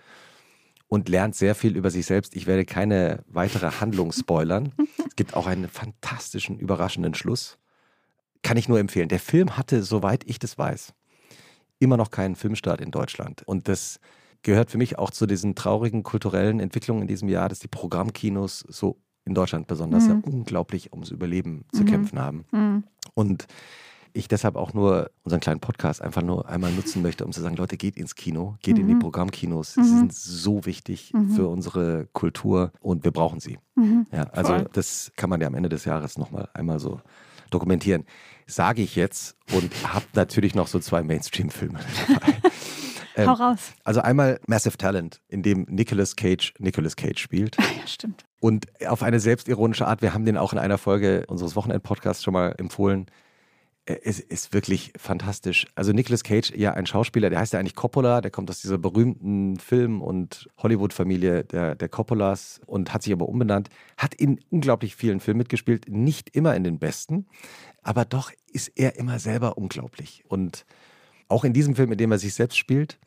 [0.87, 2.35] und lernt sehr viel über sich selbst.
[2.35, 4.73] Ich werde keine weitere Handlung spoilern.
[5.07, 7.57] es gibt auch einen fantastischen, überraschenden Schluss.
[8.41, 9.09] Kann ich nur empfehlen.
[9.09, 10.93] Der Film hatte, soweit ich das weiß,
[11.79, 13.43] immer noch keinen Filmstart in Deutschland.
[13.45, 13.99] Und das
[14.43, 18.59] gehört für mich auch zu diesen traurigen kulturellen Entwicklungen in diesem Jahr, dass die Programmkinos
[18.59, 20.09] so in Deutschland besonders Mhm.
[20.09, 21.87] ja unglaublich ums Überleben zu Mhm.
[21.87, 22.45] kämpfen haben.
[22.51, 22.83] Mhm.
[23.13, 23.45] Und
[24.13, 27.55] ich deshalb auch nur unseren kleinen Podcast einfach nur einmal nutzen möchte, um zu sagen,
[27.55, 28.99] Leute, geht ins Kino, geht in die Mhm.
[28.99, 29.73] Programmkinos.
[29.73, 29.97] Sie Mhm.
[29.99, 31.29] sind so wichtig Mhm.
[31.35, 33.59] für unsere Kultur und wir brauchen sie.
[34.11, 34.69] Ja, also Voll.
[34.73, 36.99] das kann man ja am Ende des Jahres nochmal einmal so
[37.51, 38.05] dokumentieren.
[38.47, 42.37] Sage ich jetzt und habe natürlich noch so zwei Mainstream-Filme dabei.
[43.19, 43.73] Ähm, Hau raus.
[43.83, 47.57] Also einmal Massive Talent, in dem Nicolas Cage Nicolas Cage spielt.
[47.81, 48.25] Ja, stimmt.
[48.39, 52.33] Und auf eine selbstironische Art, wir haben den auch in einer Folge unseres Wochenend-Podcasts schon
[52.33, 53.07] mal empfohlen.
[53.85, 55.65] Äh, Es ist wirklich fantastisch.
[55.75, 58.77] Also Nicolas Cage, ja, ein Schauspieler, der heißt ja eigentlich Coppola, der kommt aus dieser
[58.77, 64.95] berühmten Film- und Hollywood-Familie der, der Coppolas und hat sich aber umbenannt, hat in unglaublich
[64.95, 67.25] vielen Filmen mitgespielt, nicht immer in den besten,
[67.81, 70.23] aber doch ist er immer selber unglaublich.
[70.27, 70.65] Und
[71.27, 72.99] auch in diesem Film, in dem er sich selbst spielt,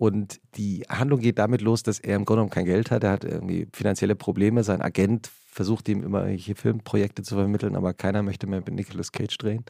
[0.00, 3.04] und die Handlung geht damit los, dass er im Grunde genommen kein Geld hat.
[3.04, 4.64] Er hat irgendwie finanzielle Probleme.
[4.64, 9.12] Sein Agent versucht ihm immer hier Filmprojekte zu vermitteln, aber keiner möchte mehr mit Nicolas
[9.12, 9.62] Cage drehen.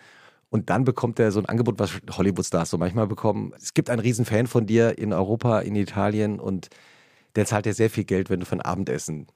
[0.48, 3.52] Und dann bekommt er so ein Angebot, was Hollywood-Stars so manchmal bekommen.
[3.56, 6.68] Es gibt einen riesen Fan von dir in Europa, in Italien und
[7.34, 9.26] der zahlt dir sehr viel Geld, wenn du von Abendessen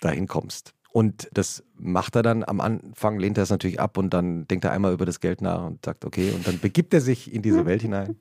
[0.00, 0.74] dahin kommst.
[0.90, 4.66] Und das macht er dann am Anfang, lehnt er es natürlich ab und dann denkt
[4.66, 7.40] er einmal über das Geld nach und sagt, okay, und dann begibt er sich in
[7.40, 8.16] diese Welt hinein.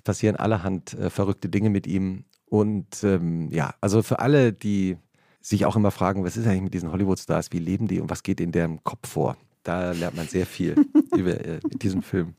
[0.00, 2.24] Es passieren allerhand äh, verrückte Dinge mit ihm.
[2.46, 4.96] Und ähm, ja, also für alle, die
[5.42, 8.22] sich auch immer fragen, was ist eigentlich mit diesen Hollywood-Stars, wie leben die und was
[8.22, 9.36] geht in deren Kopf vor?
[9.62, 12.34] Da lernt man sehr viel über äh, diesen Film.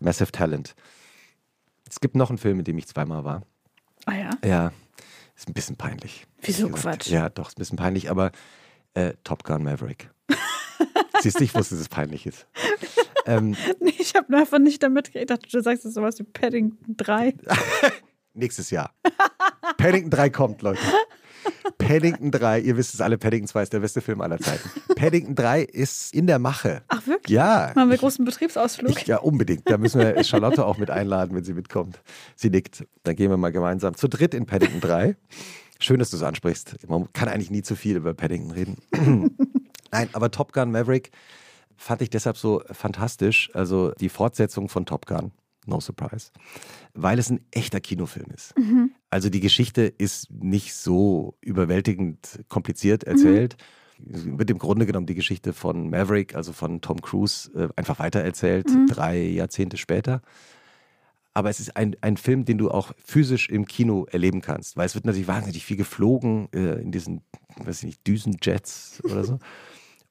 [0.00, 0.74] Massive Talent.
[1.88, 3.42] Es gibt noch einen Film, in dem ich zweimal war.
[4.06, 4.30] Ah ja?
[4.44, 4.72] Ja,
[5.36, 6.26] ist ein bisschen peinlich.
[6.42, 6.70] Wieso.
[6.70, 7.06] Quatsch?
[7.06, 8.32] Ja, doch, ist ein bisschen peinlich, aber
[8.94, 10.10] äh, Top Gun Maverick.
[11.20, 12.48] Siehst du, ich wusste, dass es peinlich ist.
[13.26, 15.30] Ähm, Nee, ich habe einfach nicht damit geredet.
[15.30, 17.34] Ich dachte, du sagst jetzt sowas wie Paddington 3.
[18.34, 18.94] nächstes Jahr.
[19.76, 20.80] Paddington 3 kommt, Leute.
[21.78, 24.68] Paddington 3, ihr wisst es alle, Paddington 2 ist der beste Film aller Zeiten.
[24.94, 26.82] Paddington 3 ist in der Mache.
[26.88, 27.30] Ach wirklich?
[27.30, 27.72] Ja.
[27.74, 28.90] Machen wir großen Betriebsausflug?
[28.90, 29.68] Ich, ja, unbedingt.
[29.68, 32.00] Da müssen wir Charlotte auch mit einladen, wenn sie mitkommt.
[32.36, 32.86] Sie nickt.
[33.04, 35.16] Dann gehen wir mal gemeinsam zu dritt in Paddington 3.
[35.78, 36.86] Schön, dass du es ansprichst.
[36.88, 38.76] Man kann eigentlich nie zu viel über Paddington reden.
[39.90, 41.10] Nein, aber Top Gun Maverick
[41.80, 43.50] fand ich deshalb so fantastisch.
[43.54, 45.32] Also die Fortsetzung von Top Gun,
[45.66, 46.30] no surprise,
[46.92, 48.54] weil es ein echter Kinofilm ist.
[49.08, 53.56] Also die Geschichte ist nicht so überwältigend kompliziert erzählt.
[53.98, 58.66] Wird im Grunde genommen die Geschichte von Maverick, also von Tom Cruise, äh, einfach weitererzählt,
[58.88, 60.22] drei Jahrzehnte später.
[61.32, 64.86] Aber es ist ein, ein Film, den du auch physisch im Kino erleben kannst, weil
[64.86, 67.22] es wird natürlich wahnsinnig viel geflogen äh, in diesen,
[67.56, 69.38] weiß ich nicht, Düsenjets oder so.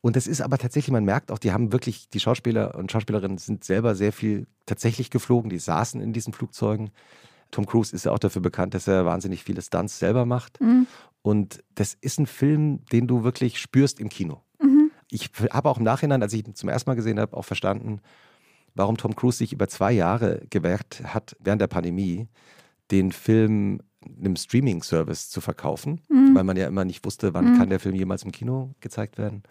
[0.02, 3.38] Und es ist aber tatsächlich, man merkt auch, die haben wirklich, die Schauspieler und Schauspielerinnen
[3.38, 6.92] sind selber sehr viel tatsächlich geflogen, die saßen in diesen Flugzeugen.
[7.52, 10.60] Tom Cruise ist ja auch dafür bekannt, dass er wahnsinnig viele Stunts selber macht.
[11.22, 14.42] Und das ist ein Film, den du wirklich spürst im Kino.
[15.12, 18.00] Ich habe auch im Nachhinein, als ich ihn zum ersten Mal gesehen habe, auch verstanden,
[18.76, 22.28] warum Tom Cruise sich über zwei Jahre gewehrt hat, während der Pandemie,
[22.92, 23.82] den Film
[24.18, 26.02] einem Streaming-Service zu verkaufen,
[26.36, 29.44] weil man ja immer nicht wusste, wann kann der Film jemals im Kino gezeigt werden.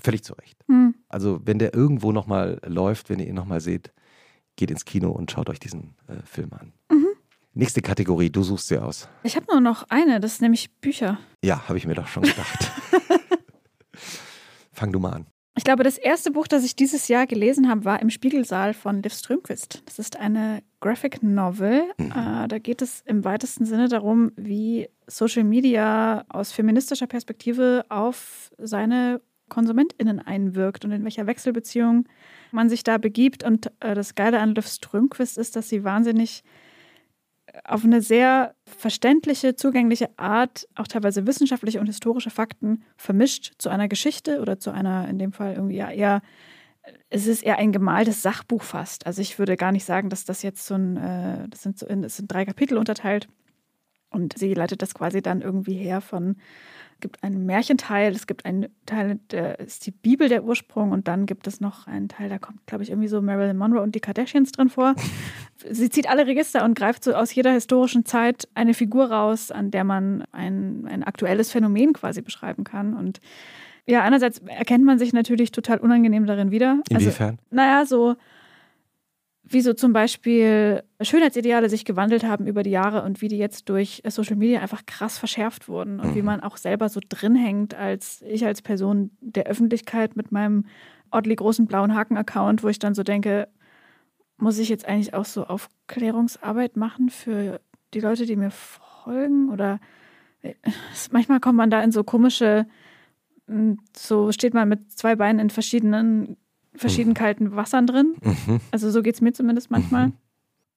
[0.00, 0.64] Völlig zu Recht.
[1.08, 3.92] Also wenn der irgendwo nochmal läuft, wenn ihr ihn nochmal seht,
[4.56, 6.72] geht ins Kino und schaut euch diesen äh, Film an.
[7.58, 9.08] Nächste Kategorie, du suchst sie aus.
[9.24, 11.18] Ich habe nur noch eine, das ist nämlich Bücher.
[11.42, 12.70] Ja, habe ich mir doch schon gedacht.
[14.72, 15.26] Fang du mal an.
[15.56, 19.02] Ich glaube, das erste Buch, das ich dieses Jahr gelesen habe, war im Spiegelsaal von
[19.02, 19.82] Liv Strömquist.
[19.86, 21.82] Das ist eine Graphic Novel.
[21.98, 28.52] Äh, da geht es im weitesten Sinne darum, wie Social Media aus feministischer Perspektive auf
[28.56, 32.08] seine KonsumentInnen einwirkt und in welcher Wechselbeziehung
[32.52, 33.44] man sich da begibt.
[33.44, 36.42] Und äh, das Geile an Liv Strömquist ist, dass sie wahnsinnig
[37.64, 43.88] auf eine sehr verständliche, zugängliche Art auch teilweise wissenschaftliche und historische Fakten vermischt zu einer
[43.88, 46.22] Geschichte oder zu einer, in dem Fall irgendwie ja eher,
[47.10, 49.06] es ist eher ein gemaltes Sachbuch fast.
[49.06, 51.86] Also ich würde gar nicht sagen, dass das jetzt so ein, äh, das sind so
[51.86, 53.28] in, das sind drei Kapitel unterteilt
[54.10, 56.36] und sie leitet das quasi dann irgendwie her von,
[57.00, 61.26] gibt einen Märchenteil, es gibt einen Teil, der ist die Bibel der Ursprung und dann
[61.26, 64.00] gibt es noch einen Teil, da kommt, glaube ich, irgendwie so Marilyn Monroe und die
[64.00, 64.94] Kardashians drin vor.
[65.70, 69.70] Sie zieht alle Register und greift so aus jeder historischen Zeit eine Figur raus, an
[69.70, 72.94] der man ein, ein aktuelles Phänomen quasi beschreiben kann.
[72.94, 73.20] Und
[73.86, 76.80] ja, einerseits erkennt man sich natürlich total unangenehm darin wieder.
[76.90, 77.38] Inwiefern?
[77.40, 78.16] Also, naja, so
[79.50, 83.68] wie so zum Beispiel Schönheitsideale sich gewandelt haben über die Jahre und wie die jetzt
[83.68, 87.74] durch Social Media einfach krass verschärft wurden und wie man auch selber so drin hängt
[87.74, 90.66] als ich als Person der Öffentlichkeit mit meinem
[91.10, 93.48] oddly großen blauen Haken-Account, wo ich dann so denke,
[94.36, 97.60] muss ich jetzt eigentlich auch so Aufklärungsarbeit machen für
[97.94, 99.50] die Leute, die mir folgen?
[99.50, 99.80] Oder
[100.42, 100.54] äh,
[101.10, 102.66] manchmal kommt man da in so komische,
[103.48, 106.36] m, so steht man mit zwei Beinen in verschiedenen,
[106.78, 108.16] verschieden kalten Wassern drin.
[108.22, 108.60] Mhm.
[108.70, 110.12] Also so geht es mir zumindest manchmal.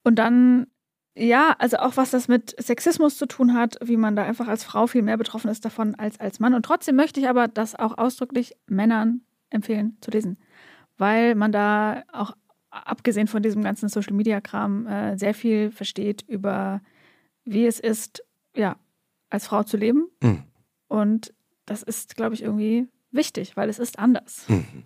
[0.04, 0.68] Und dann,
[1.16, 4.64] ja, also auch was das mit Sexismus zu tun hat, wie man da einfach als
[4.64, 6.54] Frau viel mehr betroffen ist davon als als Mann.
[6.54, 10.38] Und trotzdem möchte ich aber das auch ausdrücklich Männern empfehlen zu lesen,
[10.98, 12.36] weil man da auch
[12.72, 16.82] abgesehen von diesem ganzen Social-Media-Kram äh, sehr viel versteht über,
[17.44, 18.24] wie es ist,
[18.56, 18.78] ja,
[19.30, 20.08] als Frau zu leben.
[20.22, 20.44] Mhm.
[20.88, 21.34] Und
[21.66, 24.48] das ist, glaube ich, irgendwie wichtig, weil es ist anders.
[24.48, 24.84] Mhm.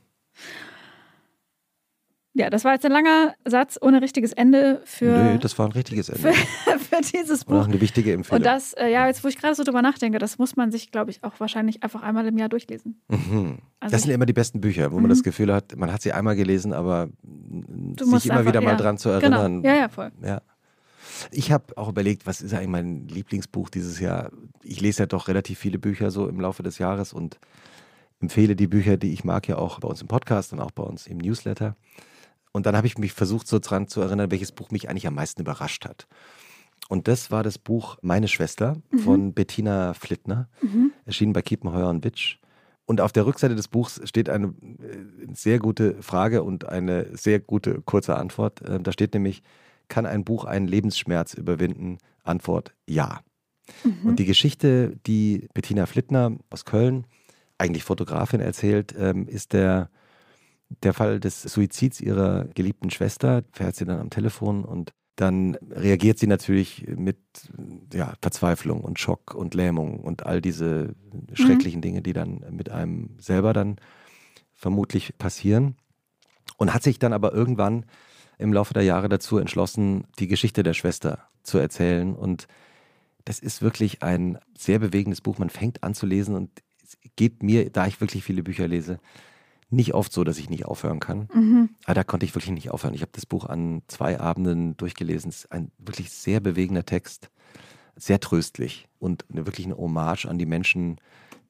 [2.37, 5.71] Ja, das war jetzt ein langer Satz ohne richtiges Ende für, Nö, das war ein
[5.71, 6.33] richtiges Ende.
[6.33, 6.33] für,
[6.79, 7.67] für dieses Und auch Buch.
[7.69, 8.39] eine wichtige Empfehlung.
[8.39, 10.91] Und das, äh, ja, jetzt wo ich gerade so drüber nachdenke, das muss man sich,
[10.91, 13.01] glaube ich, auch wahrscheinlich einfach einmal im Jahr durchlesen.
[13.07, 13.59] Mhm.
[13.79, 15.09] Also das sind immer die besten Bücher, wo man Mhm.
[15.09, 18.75] das Gefühl hat, man hat sie einmal gelesen, aber sich immer einfach- wieder mal ja.
[18.77, 19.61] dran zu erinnern.
[19.61, 19.73] Genau.
[19.73, 20.11] Ja, ja, voll.
[20.21, 20.41] Ja.
[21.31, 24.29] Ich habe auch überlegt, was ist eigentlich mein Lieblingsbuch dieses Jahr?
[24.61, 27.39] Ich lese ja doch relativ viele Bücher so im Laufe des Jahres und
[28.19, 30.83] empfehle die Bücher, die ich mag, ja auch bei uns im Podcast und auch bei
[30.83, 31.77] uns im Newsletter.
[32.55, 35.15] Und dann habe ich mich versucht, so dran zu erinnern, welches Buch mich eigentlich am
[35.15, 36.07] meisten überrascht hat.
[36.87, 40.47] Und das war das Buch Meine Schwester von Bettina Flittner,
[41.05, 42.37] erschienen bei Kiepenheuer und Witsch.
[42.85, 47.41] Und auf der Rückseite des Buchs steht eine äh, sehr gute Frage und eine sehr
[47.41, 48.61] gute kurze Antwort.
[48.61, 49.43] Äh, Da steht nämlich,
[49.89, 51.97] kann ein Buch einen Lebensschmerz überwinden?
[52.23, 53.19] Antwort, ja.
[54.07, 57.05] Und die Geschichte, die Bettina Flittner aus Köln,
[57.57, 59.89] eigentlich Fotografin, erzählt, ähm, ist der,
[60.69, 63.43] der Fall des Suizids ihrer geliebten Schwester.
[63.51, 67.17] Fährt sie dann am Telefon und dann reagiert sie natürlich mit
[67.93, 70.93] ja, Verzweiflung und Schock und Lähmung und all diese
[71.33, 73.77] schrecklichen Dinge, die dann mit einem selber dann
[74.53, 75.75] vermutlich passieren.
[76.57, 77.85] Und hat sich dann aber irgendwann
[78.37, 82.13] im Laufe der Jahre dazu entschlossen, die Geschichte der Schwester zu erzählen.
[82.13, 82.47] Und
[83.23, 85.37] das ist wirklich ein sehr bewegendes Buch.
[85.37, 86.49] Man fängt an zu lesen und
[86.83, 88.99] es geht mir, da ich wirklich viele Bücher lese,
[89.69, 91.27] nicht oft so, dass ich nicht aufhören kann.
[91.33, 91.69] Mhm.
[91.85, 92.93] Aber da konnte ich wirklich nicht aufhören.
[92.93, 95.29] Ich habe das Buch an zwei Abenden durchgelesen.
[95.29, 97.29] Es ist ein wirklich sehr bewegender Text,
[97.95, 100.97] sehr tröstlich und eine, wirklich eine Hommage an die Menschen,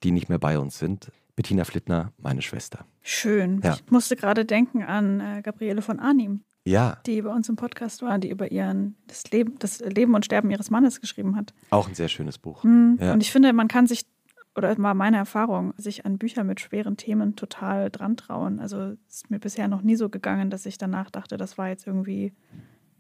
[0.04, 1.12] die nicht mehr bei uns sind.
[1.36, 2.86] Bettina Flittner, meine Schwester.
[3.02, 3.60] Schön.
[3.64, 3.74] Ja.
[3.74, 8.02] Ich musste gerade denken an äh, Gabriele von Arnim, Ja, die bei uns im Podcast
[8.02, 11.54] war, die über ihren das Leben, das Leben und Sterben ihres Mannes geschrieben hat.
[11.72, 12.64] auch ein sehr schönes Buch.
[12.64, 12.98] Mhm.
[13.02, 13.12] Ja.
[13.12, 14.06] Und ich finde, man kann sich,
[14.56, 18.60] oder war meine Erfahrung, sich an Bücher mit schweren Themen total dran trauen.
[18.60, 21.68] Also es ist mir bisher noch nie so gegangen, dass ich danach dachte, das war
[21.70, 22.34] jetzt irgendwie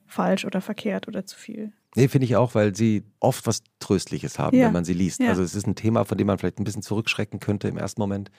[0.05, 1.71] falsch oder verkehrt oder zu viel.
[1.95, 4.65] Nee, finde ich auch, weil sie oft was Tröstliches haben, Ja.
[4.67, 5.21] wenn man sie liest.
[5.21, 5.29] Ja.
[5.29, 8.01] Also es ist ein Thema, von dem man vielleicht ein bisschen zurückschrecken könnte im ersten
[8.01, 8.29] Moment.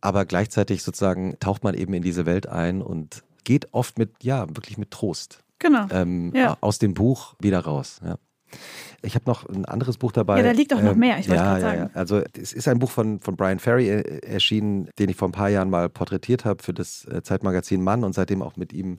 [0.00, 4.48] Aber gleichzeitig sozusagen taucht man eben in diese Welt ein und geht oft mit, ja,
[4.48, 5.86] wirklich mit Trost Genau.
[5.90, 6.56] ähm, Ja.
[6.62, 8.00] aus dem Buch wieder raus.
[8.04, 8.16] Ja.
[9.02, 10.38] Ich habe noch ein anderes Buch dabei.
[10.38, 11.78] Ja, da liegt auch noch mehr, ich wollte ja, gerade sagen.
[11.78, 11.90] Ja.
[11.94, 15.32] Also es ist ein Buch von, von Brian Ferry äh, erschienen, den ich vor ein
[15.32, 18.98] paar Jahren mal porträtiert habe für das äh, Zeitmagazin Mann und seitdem auch mit ihm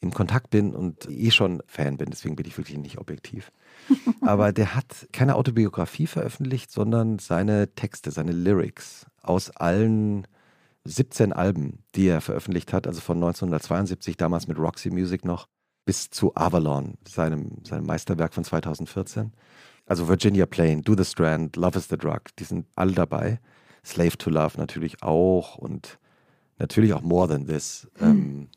[0.00, 2.10] im Kontakt bin und eh schon Fan bin.
[2.10, 3.50] Deswegen bin ich wirklich nicht objektiv.
[4.20, 10.26] Aber der hat keine Autobiografie veröffentlicht, sondern seine Texte, seine Lyrics aus allen
[10.84, 15.48] 17 Alben, die er veröffentlicht hat, also von 1972, damals mit Roxy Music noch,
[15.84, 19.32] bis zu Avalon, seinem, seinem Meisterwerk von 2014.
[19.86, 23.38] Also Virginia Plain, Do the Strand, Love is the Drug, die sind alle dabei.
[23.84, 25.98] Slave to Love natürlich auch und
[26.58, 27.86] natürlich auch More Than This.
[28.00, 28.48] Ähm,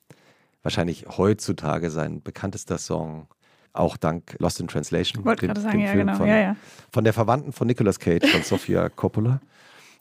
[0.64, 3.28] wahrscheinlich heutzutage sein bekanntester Song,
[3.74, 5.26] auch dank Lost in Translation.
[5.26, 6.18] Wollte dem- gerade sagen, dem ja, Film genau.
[6.18, 6.56] Von, Ja, ja.
[6.92, 9.42] von der Verwandten von Nicolas Cage, von Sofia Coppola.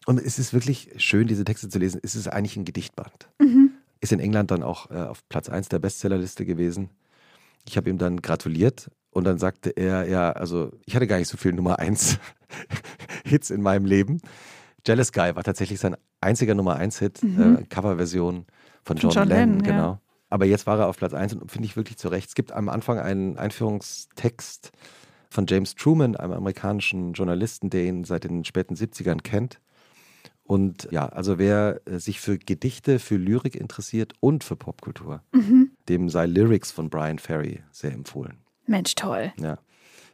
[0.07, 2.01] Und es ist wirklich schön, diese Texte zu lesen.
[2.05, 3.29] Es ist eigentlich ein Gedichtband.
[3.41, 3.73] Mhm.
[4.01, 6.91] Ist in England dann auch äh, auf Platz 1 der Bestsellerliste gewesen.
[7.69, 11.29] Ich habe ihm dann gratuliert und dann sagte er, ja, also ich hatte gar nicht
[11.29, 12.19] so viel Nummer 1
[13.25, 14.21] Hits in meinem Leben.
[14.87, 18.47] Jealous Guy war tatsächlich sein einziger Nummer 1 Hit, äh, Coverversion
[18.85, 19.15] von John, Mhm.
[19.15, 19.71] John Lennon, Lennon, ja.
[19.73, 20.01] genau.
[20.29, 22.29] Aber jetzt war er auf Platz 1 und finde ich wirklich zu Recht.
[22.29, 24.73] Es gibt am Anfang einen Einführungstext
[25.31, 29.61] von James Truman, einem amerikanischen Journalisten, der ihn seit den späten 70ern kennt.
[30.45, 35.73] Und ja, also wer äh, sich für Gedichte, für Lyrik interessiert und für Popkultur, Mhm.
[35.89, 38.39] Dem sei Lyrics von Brian Ferry sehr empfohlen.
[38.67, 39.33] Mensch, toll.
[39.41, 39.59] Ja.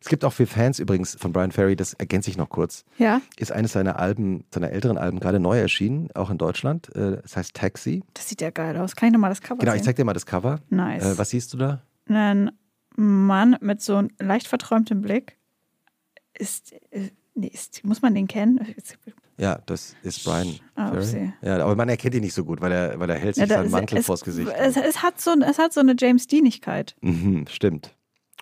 [0.01, 3.21] Es gibt auch für Fans übrigens von Brian Ferry, das ergänze ich noch kurz, Ja,
[3.39, 6.93] ist eines seiner Alben, seiner älteren Alben gerade neu erschienen, auch in Deutschland.
[6.97, 8.03] Äh, Es heißt Taxi.
[8.15, 8.97] das sieht ja geil aus.
[8.97, 9.85] Kann ich nochmal das Cover Genau, ich sehen?
[9.87, 10.59] zeig dir mal das Cover.
[10.71, 11.05] Nice.
[11.05, 11.83] Äh, was siehst du da?
[12.09, 12.51] Ein
[12.97, 15.39] Mann mit so einem leicht verträumtem Blick.
[16.37, 18.75] Ist, äh, nee, ist, muss man den kennen?
[19.39, 21.33] Ja, das ist Brian Ah, Ferry.
[21.43, 23.57] Ja, aber man erkennt ihn nicht so gut, weil er, weil er hält sich Ja,
[23.59, 24.51] seinen Mantel es, vors Gesicht.
[24.57, 26.95] Es, es, hat so, es hat so eine James Deanigkeit.
[27.01, 27.95] Mhm, stimmt.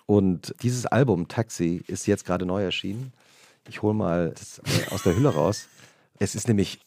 [0.05, 3.13] Und dieses Album Taxi ist jetzt gerade neu erschienen.
[3.67, 5.67] Ich hole mal das äh, aus der Hülle raus.
[6.19, 6.79] Es ist nämlich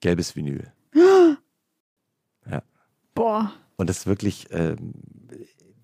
[0.00, 0.72] gelbes Vinyl.
[3.14, 4.94] Boah, Und das ist wirklich ähm,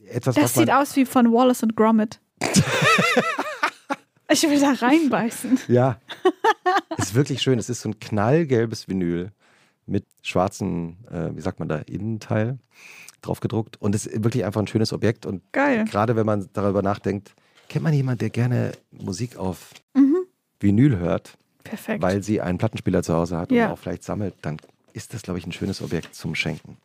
[0.07, 0.65] etwas, das was man...
[0.65, 2.21] sieht aus wie von Wallace und Gromit.
[4.31, 5.59] ich will da reinbeißen.
[5.69, 5.99] Ja,
[6.97, 7.59] ist wirklich schön.
[7.59, 9.33] Es ist so ein knallgelbes Vinyl
[9.87, 12.59] mit schwarzen, äh, wie sagt man da, Innenteil
[13.23, 13.81] drauf gedruckt.
[13.81, 15.27] Und es ist wirklich einfach ein schönes Objekt.
[15.27, 15.85] Und Geil.
[15.87, 17.35] gerade wenn man darüber nachdenkt,
[17.69, 20.17] kennt man jemanden, der gerne Musik auf Mhm.
[20.61, 22.03] Vinyl hört, Perfekt.
[22.03, 23.67] weil sie einen Plattenspieler zu Hause hat Ja.
[23.67, 24.59] und auch vielleicht sammelt, dann
[24.93, 26.77] ist das, glaube ich, ein schönes Objekt zum Schenken.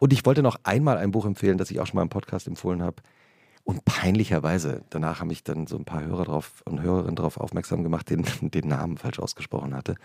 [0.00, 2.46] Und ich wollte noch einmal ein Buch empfehlen, das ich auch schon mal im Podcast
[2.46, 2.96] empfohlen habe.
[3.68, 7.82] Und peinlicherweise, danach haben mich dann so ein paar Hörer drauf und Hörerinnen darauf aufmerksam
[7.82, 9.96] gemacht, den, den Namen falsch ausgesprochen hatte.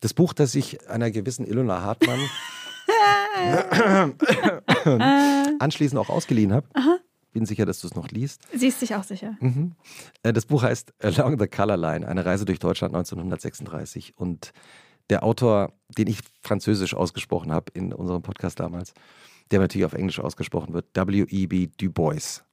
[0.00, 2.20] Das Buch, das ich einer gewissen Ilona Hartmann
[5.58, 6.66] anschließend auch ausgeliehen habe.
[7.32, 8.42] Bin sicher, dass du es noch liest.
[8.54, 9.34] Siehst dich auch sicher.
[9.40, 9.72] Mhm.
[10.22, 14.12] Äh, Das Buch heißt Along the Color Line, eine Reise durch Deutschland 1936.
[14.18, 14.52] Und
[15.08, 18.92] der Autor, den ich französisch ausgesprochen habe in unserem Podcast damals,
[19.50, 21.68] der natürlich auf Englisch ausgesprochen wird, W.E.B.
[21.78, 22.43] Du Bois.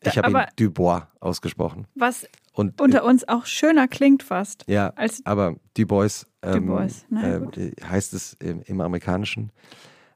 [0.00, 1.86] Ich habe ihn Dubois ausgesprochen.
[1.94, 4.64] was Und unter uns auch schöner klingt fast.
[4.66, 9.50] Ja, als aber Dubois, ähm, Dubois, ja, äh, heißt es im, im Amerikanischen.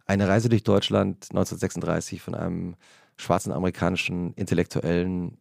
[0.07, 2.77] Eine Reise durch Deutschland 1936 von einem
[3.17, 5.39] schwarzen amerikanischen Intellektuellen,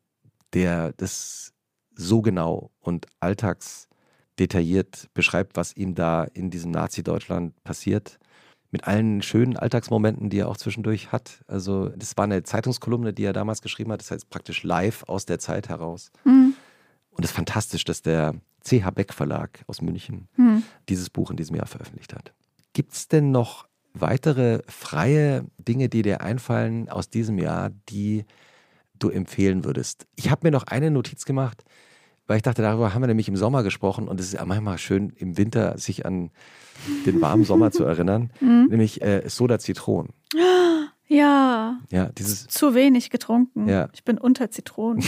[0.54, 1.54] der das
[1.96, 8.20] so genau und alltagsdetailliert beschreibt, was ihm da in diesem Nazi-Deutschland passiert.
[8.72, 11.44] Mit allen schönen Alltagsmomenten, die er auch zwischendurch hat.
[11.48, 14.02] Also, das war eine Zeitungskolumne, die er damals geschrieben hat.
[14.02, 16.12] Das heißt praktisch live aus der Zeit heraus.
[16.24, 16.54] Hm,
[17.10, 20.64] Und es ist fantastisch, dass der CH Beck Verlag aus München hm.
[20.88, 22.34] dieses Buch in diesem Jahr veröffentlicht hat.
[22.74, 28.26] Gibt es denn noch weitere freie Dinge, die dir einfallen aus diesem Jahr, die
[29.00, 30.06] du empfehlen würdest?
[30.16, 31.64] Ich habe mir noch eine Notiz gemacht,
[32.30, 34.78] weil ich dachte, darüber haben wir nämlich im Sommer gesprochen und es ist ja manchmal
[34.78, 36.30] schön, im Winter sich an
[37.06, 40.10] den warmen Sommer zu erinnern, nämlich äh, Soda Zitron.
[41.12, 43.68] Ja, Ja, dieses zu wenig getrunken.
[43.68, 43.90] Ja.
[43.94, 45.04] Ich bin unter Zitronen.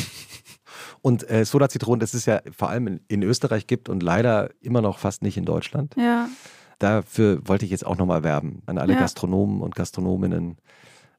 [1.04, 4.50] und äh, Soda Zitron, das es ja vor allem in, in Österreich gibt und leider
[4.62, 5.94] immer noch fast nicht in Deutschland.
[5.96, 6.28] ja.
[6.80, 9.00] Dafür wollte ich jetzt auch nochmal werben an alle Ja.
[9.02, 10.58] Gastronomen und Gastronominnen,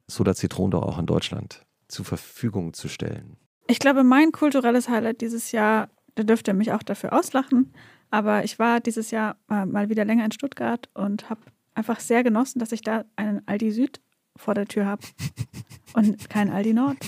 [0.08, 3.36] Soda Zitron doch auch in Deutschland zur Verfügung zu stellen.
[3.72, 7.72] Ich glaube, mein kulturelles Highlight dieses Jahr, da dürft ihr mich auch dafür auslachen,
[8.10, 11.40] aber ich war dieses Jahr äh, mal wieder länger in Stuttgart und habe
[11.72, 14.02] einfach sehr genossen, dass ich da einen Aldi Süd
[14.36, 15.00] vor der Tür habe
[15.94, 16.98] und keinen Aldi Nord.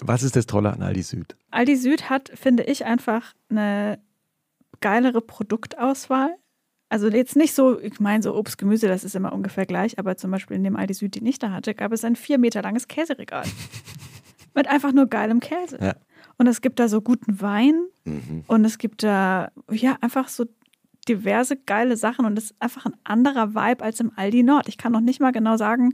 [0.00, 1.36] Was ist das Tolle an Aldi Süd?
[1.52, 4.00] Aldi Süd hat, finde ich, einfach eine
[4.80, 6.34] geilere Produktauswahl.
[6.88, 10.16] Also jetzt nicht so, ich meine, so Obst, Gemüse, das ist immer ungefähr gleich, aber
[10.16, 12.60] zum Beispiel in dem Aldi Süd, den ich da hatte, gab es ein vier Meter
[12.60, 13.44] langes Käseregal.
[14.54, 15.78] Mit einfach nur geilem Käse.
[15.80, 15.94] Ja.
[16.38, 18.44] Und es gibt da so guten Wein Mhm.
[18.46, 20.46] und es gibt da, ja, einfach so
[21.08, 24.68] diverse geile Sachen und es ist einfach ein anderer Vibe als im Aldi Nord.
[24.68, 25.92] Ich kann noch nicht mal genau sagen,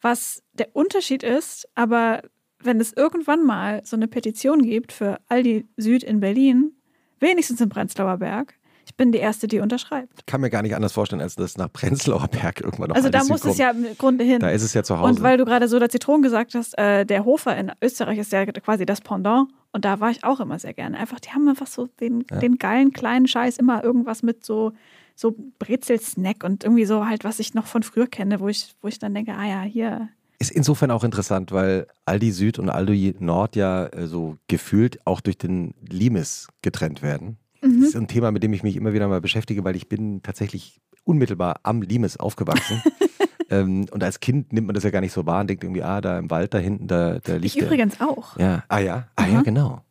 [0.00, 2.22] was der Unterschied ist, aber
[2.60, 6.72] wenn es irgendwann mal so eine Petition gibt für Aldi Süd in Berlin,
[7.20, 8.57] wenigstens im Prenzlauer Berg,
[8.88, 10.12] ich bin die Erste, die unterschreibt.
[10.20, 13.10] Ich kann mir gar nicht anders vorstellen, als dass nach Prenzlauer Berg irgendwann noch Also
[13.10, 13.58] da muss es kommt.
[13.58, 14.40] ja im Grunde hin.
[14.40, 15.08] Da ist es ja zu Hause.
[15.12, 18.32] Und weil du gerade so der Zitronen gesagt hast, äh, der Hofer in Österreich ist
[18.32, 19.50] ja quasi das Pendant.
[19.72, 20.96] Und da war ich auch immer sehr gerne.
[20.98, 22.38] Einfach, die haben einfach so den, Ja.
[22.38, 24.72] den geilen kleinen Scheiß, immer irgendwas mit so,
[25.14, 28.88] so Brezel-Snack und irgendwie so halt, was ich noch von früher kenne, wo ich, wo
[28.88, 30.08] ich dann denke, ah ja, hier.
[30.38, 35.20] Ist insofern auch interessant, weil Aldi Süd und Aldi Nord ja äh, so gefühlt auch
[35.20, 37.36] durch den Limes getrennt werden.
[37.60, 40.22] Das ist ein Thema, mit dem ich mich immer wieder mal beschäftige, weil ich bin
[40.22, 42.82] tatsächlich unmittelbar am Limes aufgewachsen.
[43.50, 45.82] ähm, und als Kind nimmt man das ja gar nicht so wahr und denkt irgendwie,
[45.82, 47.64] ah, da im Wald da hinten, da, da liegt Ich der.
[47.66, 48.36] übrigens auch.
[48.38, 49.42] Ja, ah ja, ah ja, Aha.
[49.42, 49.82] genau.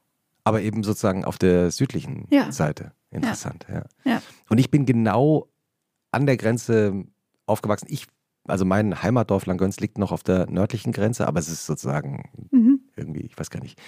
[0.43, 2.51] Aber eben sozusagen auf der südlichen Ja.
[2.51, 2.91] Seite.
[3.11, 3.83] Interessant, ja.
[4.05, 4.21] Ja.
[4.49, 5.47] Und ich bin genau
[6.11, 7.05] an der Grenze
[7.45, 7.87] aufgewachsen.
[7.89, 8.05] Ich,
[8.47, 12.81] also mein Heimatdorf Langgöns liegt noch auf der nördlichen Grenze, aber es ist sozusagen Mhm.
[12.95, 13.81] irgendwie, ich weiß gar nicht,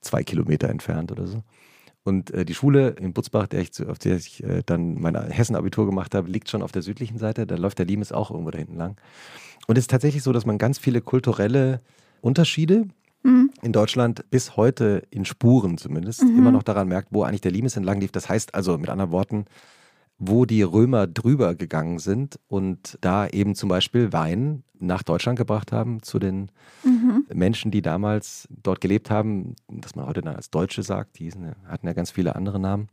[0.00, 1.42] zwei Kilometer entfernt oder so.
[2.08, 5.86] Und äh, die Schule in Butzbach, der ich auf der ich äh, dann mein Hessen-Abitur
[5.86, 7.46] gemacht habe, liegt schon auf der südlichen Seite.
[7.46, 8.96] Da läuft der Limes auch irgendwo da hinten lang.
[9.66, 11.80] Und es ist tatsächlich so, dass man ganz viele kulturelle
[12.22, 12.86] Unterschiede
[13.24, 13.50] Mhm.
[13.62, 16.38] in Deutschland bis heute in Spuren zumindest Mhm.
[16.38, 18.12] immer noch daran merkt, wo eigentlich der Limes entlang lief.
[18.12, 19.44] Das heißt also mit anderen Worten,
[20.18, 25.72] wo die Römer drüber gegangen sind und da eben zum Beispiel Wein nach Deutschland gebracht
[25.72, 26.50] haben zu den
[26.84, 27.26] Mhm.
[27.32, 31.30] Menschen, die damals dort gelebt haben, dass man heute dann als Deutsche sagt, die
[31.66, 32.88] hatten ja ganz viele andere Namen.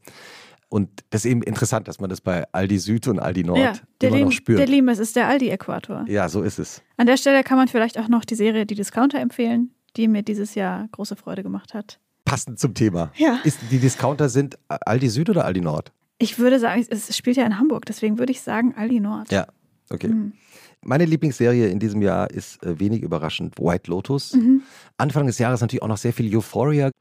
[0.70, 3.74] Und das ist eben interessant, dass man das bei Aldi Süd und Aldi Nord Ja,
[4.02, 4.60] der, immer Lim noch spürt.
[4.60, 6.06] der Limes ist der Aldi-Äquator.
[6.08, 6.82] ja, so ist es.
[6.98, 10.24] An der Stelle kann man vielleicht auch noch die Serie Die Discounter empfehlen, die mir
[10.24, 12.00] dieses Jahr große Freude gemacht hat.
[12.26, 13.12] Passend zum Thema.
[13.16, 13.40] Ja.
[13.44, 15.92] Ist, die Discounter sind Aldi Süd oder Aldi Nord?
[16.18, 19.32] Ich würde sagen, es spielt ja in Hamburg, deswegen würde ich sagen Aldi Nord.
[19.32, 19.48] Ja,
[19.90, 20.08] okay.
[20.08, 20.34] Mhm.
[20.82, 24.34] Meine Lieblingsserie in diesem Jahr ist äh, wenig überraschend White Lotus.
[24.34, 24.62] Mhm.
[24.98, 26.92] Anfang des Jahres natürlich auch noch sehr viel Euphoria.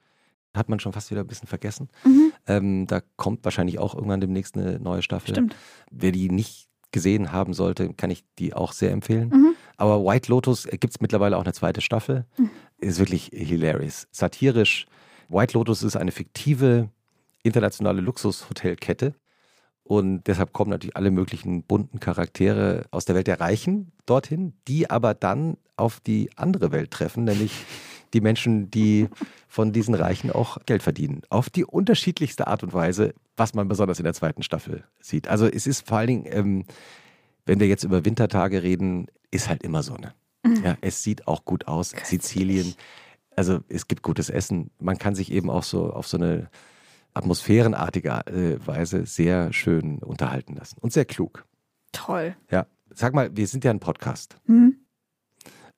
[0.54, 1.88] Hat man schon fast wieder ein bisschen vergessen.
[2.04, 2.32] Mhm.
[2.46, 5.34] Ähm, da kommt wahrscheinlich auch irgendwann demnächst eine neue Staffel.
[5.34, 5.56] Stimmt.
[5.90, 9.28] Wer die nicht gesehen haben sollte, kann ich die auch sehr empfehlen.
[9.28, 9.54] Mhm.
[9.76, 12.24] Aber White Lotus gibt es mittlerweile auch eine zweite Staffel.
[12.38, 12.50] Mhm.
[12.78, 14.06] Ist wirklich hilarious.
[14.12, 14.86] Satirisch.
[15.28, 16.88] White Lotus ist eine fiktive
[17.44, 19.14] internationale Luxushotelkette.
[19.84, 24.90] Und deshalb kommen natürlich alle möglichen bunten Charaktere aus der Welt der Reichen dorthin, die
[24.90, 27.52] aber dann auf die andere Welt treffen, nämlich
[28.14, 29.08] die Menschen, die
[29.46, 31.22] von diesen Reichen auch Geld verdienen.
[31.28, 35.28] Auf die unterschiedlichste Art und Weise, was man besonders in der zweiten Staffel sieht.
[35.28, 36.64] Also es ist vor allen Dingen, ähm,
[37.44, 40.14] wenn wir jetzt über Wintertage reden, ist halt immer Sonne.
[40.62, 41.94] Ja, es sieht auch gut aus.
[42.04, 42.74] Sizilien,
[43.34, 44.70] also es gibt gutes Essen.
[44.78, 46.48] Man kann sich eben auch so auf so eine
[47.14, 51.46] atmosphärenartige äh, Weise sehr schön unterhalten lassen und sehr klug.
[51.92, 52.36] Toll.
[52.50, 54.36] Ja, sag mal, wir sind ja ein Podcast.
[54.46, 54.76] Mhm.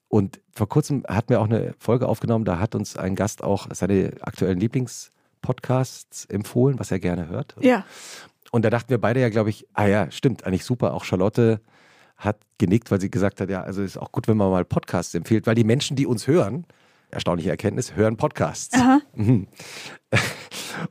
[0.09, 3.66] Und vor kurzem hatten wir auch eine Folge aufgenommen, da hat uns ein Gast auch
[3.72, 7.55] seine aktuellen Lieblingspodcasts empfohlen, was er gerne hört.
[7.61, 7.84] Ja.
[8.53, 10.95] Und da dachten wir beide ja, glaube ich, ah ja, stimmt, eigentlich super.
[10.95, 11.61] Auch Charlotte
[12.16, 15.14] hat genickt, weil sie gesagt hat, ja, also ist auch gut, wenn man mal Podcasts
[15.14, 16.64] empfiehlt, weil die Menschen, die uns hören,
[17.11, 18.74] erstaunliche Erkenntnis, hören Podcasts.
[18.74, 19.00] Aha.
[19.14, 19.48] Mhm.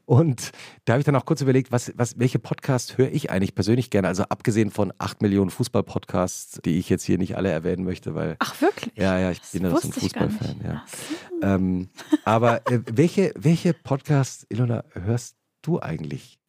[0.06, 0.52] Und
[0.86, 3.90] da habe ich dann auch kurz überlegt, was, was, welche Podcasts höre ich eigentlich persönlich
[3.90, 4.08] gerne?
[4.08, 8.36] Also abgesehen von acht Millionen Fußball-Podcasts, die ich jetzt hier nicht alle erwähnen möchte, weil.
[8.40, 8.96] Ach, wirklich?
[8.96, 10.62] Ja, ja, ich Das bin ja so ein Fußballfan.
[10.64, 10.84] Ja.
[10.88, 11.48] So.
[11.48, 11.90] Ähm,
[12.24, 16.40] aber äh, welche, welche Podcasts, Ilona, hörst du eigentlich?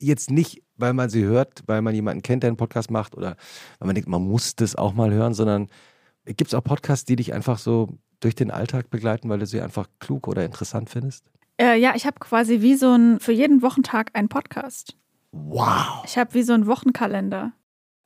[0.00, 3.36] Jetzt nicht, weil man sie hört, weil man jemanden kennt, der einen Podcast macht oder
[3.78, 5.68] weil man denkt, man muss das auch mal hören, sondern
[6.24, 7.88] gibt es auch Podcasts, die dich einfach so
[8.20, 11.24] durch den Alltag begleiten, weil du sie einfach klug oder interessant findest?
[11.60, 14.96] Äh, ja, ich habe quasi wie so ein, für jeden Wochentag einen Podcast.
[15.32, 16.02] Wow!
[16.04, 17.52] Ich habe wie so einen Wochenkalender.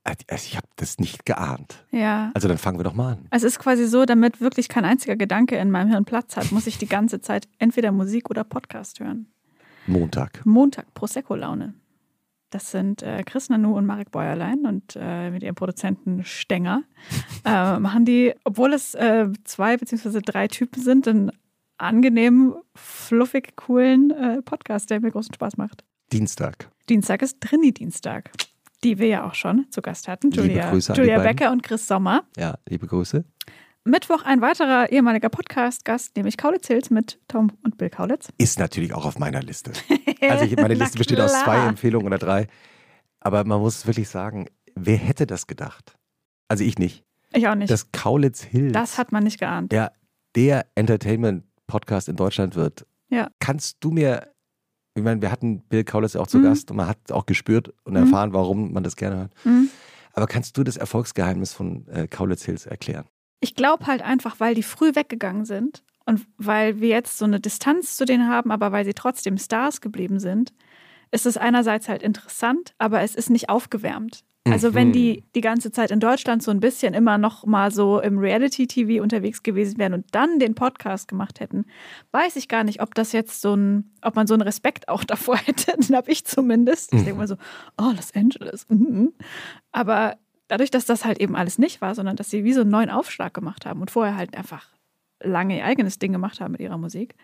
[0.04, 1.86] Also ich habe das nicht geahnt.
[1.92, 2.32] Ja.
[2.34, 3.26] Also dann fangen wir doch mal an.
[3.30, 6.66] Es ist quasi so, damit wirklich kein einziger Gedanke in meinem Hirn Platz hat, muss
[6.66, 9.28] ich die ganze Zeit entweder Musik oder Podcast hören.
[9.86, 10.44] Montag.
[10.44, 11.74] Montag, Prosecco-Laune.
[12.52, 16.82] Das sind äh, Chris Nanu und Marek Bäuerlein und äh, mit ihrem Produzenten Stenger
[17.46, 21.32] äh, machen die, obwohl es äh, zwei beziehungsweise drei Typen sind, einen
[21.78, 25.82] angenehmen, fluffig, coolen äh, Podcast, der mir großen Spaß macht.
[26.12, 26.68] Dienstag.
[26.90, 28.30] Dienstag ist Trini-Dienstag,
[28.84, 30.30] die wir ja auch schon zu Gast hatten.
[30.30, 31.22] Liebe Julia, Grüße an die Julia.
[31.22, 32.24] Becker und Chris Sommer.
[32.36, 33.24] Ja, liebe Grüße.
[33.84, 38.28] Mittwoch ein weiterer ehemaliger Podcast-Gast, nämlich Kaulitz Hills mit Tom und Bill Kaulitz.
[38.38, 39.72] Ist natürlich auch auf meiner Liste.
[40.30, 41.66] Also ich, meine Liste besteht aus zwei.
[41.66, 42.46] Empfehlungen oder drei.
[43.18, 45.96] Aber man muss wirklich sagen, wer hätte das gedacht?
[46.46, 47.02] Also ich nicht.
[47.32, 47.72] Ich auch nicht.
[47.72, 49.72] Das, Dass Kaulitz Hills hat man nicht geahnt.
[49.72, 49.90] ja,
[50.36, 52.86] der Entertainment-Podcast in Deutschland wird.
[53.08, 53.30] Ja.
[53.40, 54.28] Kannst du mir,
[54.94, 56.44] ich meine, wir hatten Bill Kaulitz ja auch zu Mhm.
[56.44, 58.04] Gast und man hat auch gespürt und Mhm.
[58.04, 59.32] erfahren, warum man das gerne hört.
[59.44, 59.70] Mhm.
[60.12, 63.06] Aber kannst du das Erfolgsgeheimnis von äh, Kaulitz Hills erklären?
[63.42, 67.40] Ich glaube halt einfach, weil die früh weggegangen sind und weil wir jetzt so eine
[67.40, 70.52] Distanz zu denen haben, aber weil sie trotzdem Stars geblieben sind,
[71.10, 74.22] ist es einerseits halt interessant, aber es ist nicht aufgewärmt.
[74.44, 74.92] Also wenn Mhm.
[74.92, 79.00] die die ganze Zeit in Deutschland so ein bisschen immer noch mal so im Reality-TV
[79.00, 81.64] unterwegs gewesen wären und dann den Podcast gemacht hätten,
[82.10, 85.04] weiß ich gar nicht, ob das jetzt so ein, ob man so einen Respekt auch
[85.14, 85.76] davor hätte.
[85.78, 86.92] Den habe ich zumindest.
[86.92, 87.04] Ich Mhm.
[87.04, 87.36] denke mal so,
[87.78, 88.66] oh, Los Angeles.
[88.68, 89.12] mhm.
[89.70, 90.16] Aber
[90.52, 92.90] dadurch, dass das halt eben alles nicht war, sondern dass sie wie so einen neuen
[92.90, 94.68] Aufschlag gemacht haben und vorher halt einfach
[95.22, 97.14] lange ihr eigenes Ding gemacht haben mit ihrer Musik,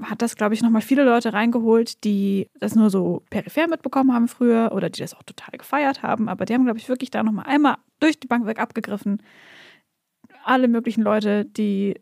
[0.00, 4.28] hat das, glaube ich, nochmal viele Leute reingeholt, die das nur so peripher mitbekommen haben
[4.28, 6.30] früher oder die das auch total gefeiert haben.
[6.30, 9.22] Aber die haben, glaube ich, wirklich da nochmal einmal durch die Bank weg abgegriffen.
[10.44, 12.00] Alle möglichen Leute, die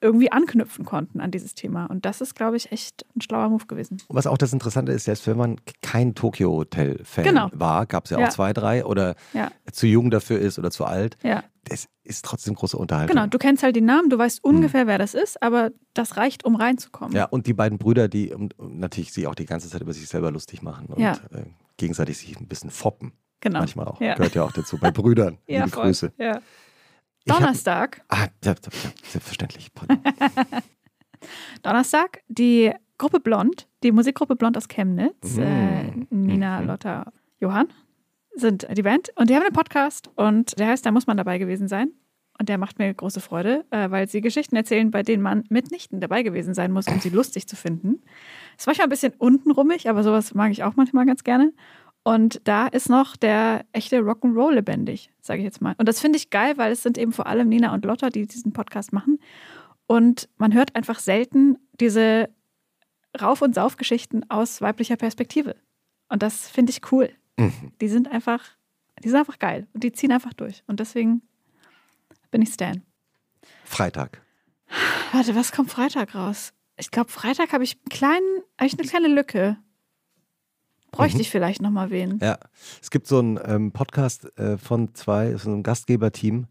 [0.00, 1.86] irgendwie anknüpfen konnten an dieses Thema.
[1.86, 3.98] Und das ist, glaube ich, echt ein schlauer Move gewesen.
[4.08, 7.50] Was auch das Interessante ist, selbst wenn man kein Tokyo Hotel-Fan Genau.
[7.52, 8.26] war, gab es ja, Ja.
[8.26, 9.50] auch zwei, drei oder Ja.
[9.72, 13.14] zu jung dafür ist oder zu alt, Ja, das ist trotzdem große Unterhaltung.
[13.16, 13.26] genau.
[13.28, 16.56] Du kennst halt die Namen, du weißt ungefähr, wer das ist, aber das reicht, um
[16.56, 17.14] reinzukommen.
[17.16, 20.06] Ja, und die beiden Brüder, die um, natürlich sich auch die ganze Zeit über sich
[20.08, 21.18] selber lustig machen und äh,
[21.76, 23.12] gegenseitig sich ein bisschen foppen.
[23.40, 23.58] genau.
[23.60, 24.00] Manchmal auch.
[24.00, 24.14] Ja.
[24.14, 24.78] Gehört ja auch dazu.
[24.78, 25.38] Bei Brüdern.
[25.46, 25.76] Ja, Liebe.
[25.76, 26.12] Grüße.
[26.18, 26.40] Ja.
[27.24, 28.02] Ich hab- Donnerstag.
[28.08, 29.70] Ah, selbstverständlich.
[31.62, 35.40] Donnerstag die Gruppe Blond, die Musikgruppe Blond aus Chemnitz, Mm.
[35.42, 36.66] äh, Nina, Mhm.
[36.66, 37.68] Lotta, Johann
[38.36, 41.38] sind die Band und die haben einen Podcast und der heißt, da muss man dabei
[41.38, 41.88] gewesen sein.
[42.36, 46.00] Und der macht mir große Freude, äh, weil sie Geschichten erzählen, bei denen man mitnichten
[46.00, 48.02] dabei gewesen sein muss, um sie lustig zu finden.
[48.58, 51.52] Ist manchmal ein bisschen untenrummig, aber sowas mag ich auch manchmal ganz gerne.
[52.04, 55.74] Und da ist noch der echte Rock'n'Roll lebendig, sage ich jetzt mal.
[55.78, 58.26] Und das finde ich geil, weil es sind eben vor allem Nina und Lotta, die
[58.26, 59.18] diesen Podcast machen.
[59.86, 62.28] Und man hört einfach selten diese
[63.20, 65.56] Rauf- und Saufgeschichten aus weiblicher Perspektive.
[66.08, 67.10] Und das finde ich cool.
[67.38, 67.72] Mhm.
[67.80, 68.42] Die sind einfach,
[69.02, 70.62] die sind einfach geil und die ziehen einfach durch.
[70.66, 71.22] Und deswegen
[72.30, 72.82] bin ich Stan.
[73.64, 74.20] Freitag.
[75.12, 76.52] Warte, was kommt Freitag raus?
[76.76, 79.56] Ich glaube, Freitag habe ich, einen kleinen, hab ich eine kleine Lücke.
[80.96, 81.20] Bräuchte Mhm.
[81.22, 82.18] ich vielleicht noch mal wen.
[82.22, 82.38] Ja,
[82.82, 86.46] es gibt so einen ähm, Podcast äh, von zwei, so einem Gastgeberteam.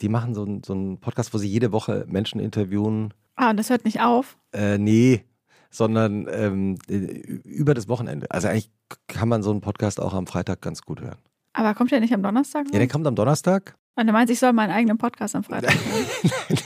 [0.00, 3.14] Die machen so einen, so einen Podcast, wo sie jede Woche Menschen interviewen.
[3.36, 4.36] Ah, und das hört nicht auf.
[4.52, 5.24] Äh, nee,
[5.70, 8.30] sondern ähm, äh, über das Wochenende.
[8.30, 8.70] Also eigentlich
[9.08, 11.18] kann man so einen Podcast auch am Freitag ganz gut hören.
[11.52, 12.66] Aber kommt der nicht am Donnerstag?
[12.72, 13.76] Ja, der kommt am Donnerstag.
[13.96, 15.72] Und du meinst, ich soll meinen eigenen Podcast am Freitag
[16.48, 16.58] hören?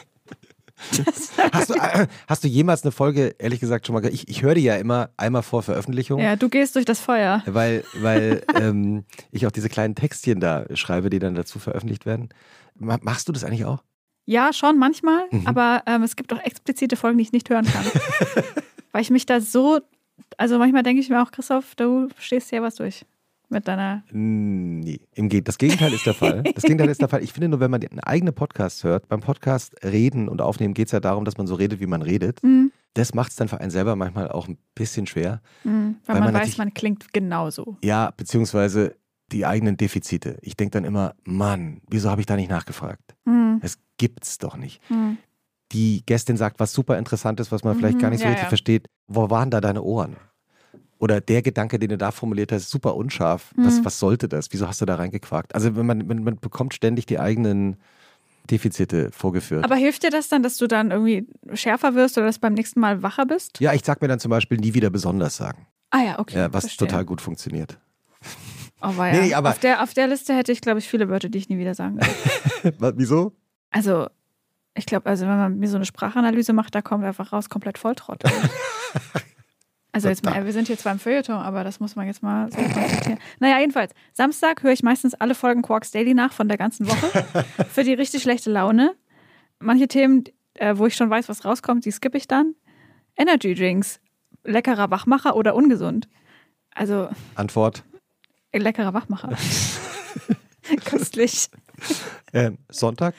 [1.52, 4.14] Hast du, äh, hast du jemals eine Folge, ehrlich gesagt, schon mal gehört?
[4.14, 6.20] Ich, ich höre die ja immer einmal vor Veröffentlichung.
[6.20, 7.42] ja, du gehst durch das Feuer.
[7.46, 12.28] Weil, weil ähm, ich auch diese kleinen Textchen da schreibe, die dann dazu veröffentlicht werden.
[12.74, 13.82] Ma- Machst du das eigentlich auch?
[14.26, 15.46] Ja, schon manchmal, Mhm.
[15.46, 17.84] aber ähm, es gibt auch explizite Folgen, die ich nicht hören kann.
[18.92, 19.80] Weil ich mich da so,
[20.36, 23.04] also manchmal denke ich mir auch, Christoph, du stehst hier was durch.
[23.48, 24.02] Mit deiner.
[24.12, 26.42] Nee, im Ge- das Gegenteil ist der Fall.
[26.54, 27.22] Das Gegenteil ist der Fall.
[27.22, 30.86] Ich finde nur, wenn man einen eigenen Podcast hört, beim Podcast reden und aufnehmen geht
[30.88, 32.42] es ja darum, dass man so redet, wie man redet.
[32.42, 32.72] Mhm.
[32.94, 35.40] Das macht es dann für einen selber manchmal auch ein bisschen schwer.
[35.64, 35.96] Mhm.
[36.06, 37.76] Weil, Weil man, man weiß, man klingt genauso.
[37.84, 38.96] Ja, beziehungsweise
[39.32, 40.38] die eigenen Defizite.
[40.42, 43.14] Ich denke dann immer, Mann, wieso habe ich da nicht nachgefragt?
[43.24, 43.58] Mhm.
[43.60, 44.80] Das gibt's doch nicht.
[44.90, 45.18] Mhm.
[45.72, 48.44] Die Gästin sagt was super Interessantes, was man vielleicht Mhm, gar nicht so ja, richtig
[48.44, 48.48] ja.
[48.48, 48.86] versteht.
[49.06, 50.16] Wo waren da deine Ohren?
[50.98, 53.52] Oder der Gedanke, den du da formuliert hast, ist super unscharf.
[53.56, 53.84] Was, Mhm.
[53.84, 54.48] was sollte das?
[54.50, 55.54] Wieso hast du da reingequakt?
[55.54, 57.76] Also wenn man, man, man bekommt ständig die eigenen
[58.50, 59.62] Defizite vorgeführt.
[59.64, 62.54] Aber hilft dir das dann, dass du dann irgendwie schärfer wirst oder dass du beim
[62.54, 63.60] nächsten Mal wacher bist?
[63.60, 65.66] ja, ich sag mir dann zum Beispiel nie wieder besonders sagen.
[65.90, 66.36] Ah ja, okay.
[66.38, 66.88] Ja, was verstehe.
[66.88, 67.78] total gut funktioniert.
[68.80, 69.20] Oh, war ja.
[69.22, 71.48] Nee, aber- auf, der, auf der Liste hätte ich, glaube ich, viele Wörter, die ich
[71.48, 72.74] nie wieder sagen würde.
[72.78, 73.32] Was, Wieso?
[73.70, 74.06] Also,
[74.74, 77.76] ich glaube, also wenn man mir so eine Sprachanalyse macht, da kommt einfach raus komplett
[77.78, 78.30] Volltrottel.
[79.98, 82.48] Also jetzt mal, wir sind hier zwar im Feuilleton, aber das muss man jetzt mal
[82.52, 83.18] so konstatieren.
[83.40, 87.24] Naja, jedenfalls, Samstag höre ich meistens alle Folgen Quarks Daily nach von der ganzen Woche.
[87.68, 88.94] Für die richtig schlechte Laune.
[89.58, 90.22] Manche Themen,
[90.54, 92.54] äh, wo ich schon weiß, was rauskommt, die skippe ich dann.
[93.16, 94.00] Energy Drinks,
[94.44, 96.08] leckerer Wachmacher oder ungesund?
[96.76, 97.82] Also, Antwort:
[98.52, 99.30] leckerer Wachmacher.
[100.84, 101.48] Köstlich.
[102.32, 103.14] ähm, Sonntag.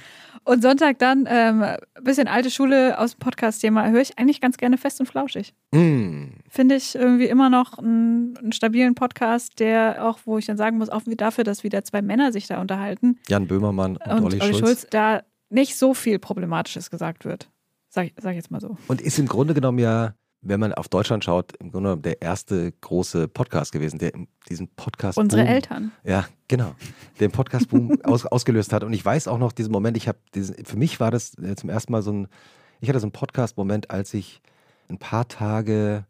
[0.49, 4.57] Und Sonntag dann ähm, ein bisschen alte Schule aus dem Podcast-Thema höre ich eigentlich ganz
[4.57, 5.53] gerne fest und flauschig.
[5.71, 6.29] Mm.
[6.49, 10.79] Finde ich irgendwie immer noch einen, einen stabilen Podcast, der auch, wo ich dann sagen
[10.79, 14.41] muss, auch dafür, dass wieder zwei Männer sich da unterhalten Jan Böhmermann und, und, Olli,
[14.41, 14.57] Olli Schulz.
[14.57, 15.21] Schulz, da
[15.51, 17.51] nicht so viel Problematisches gesagt wird.
[17.89, 18.75] Sag, sag ich jetzt mal so.
[18.87, 22.21] Und ist im Grunde genommen ja, wenn man auf Deutschland schaut, im Grunde genommen der
[22.21, 24.13] erste große Podcast gewesen, der
[24.47, 25.17] diesen Podcast.
[25.17, 25.91] Unsere Eltern.
[26.03, 26.75] Ja, genau.
[27.19, 28.83] Den Podcast-Boom aus, ausgelöst hat.
[28.83, 30.19] Und ich weiß auch noch diesen Moment, ich habe
[30.63, 32.27] für mich war das äh, zum ersten Mal so ein,
[32.79, 34.41] ich hatte so einen Podcast-Moment, als ich
[34.87, 36.05] ein paar Tage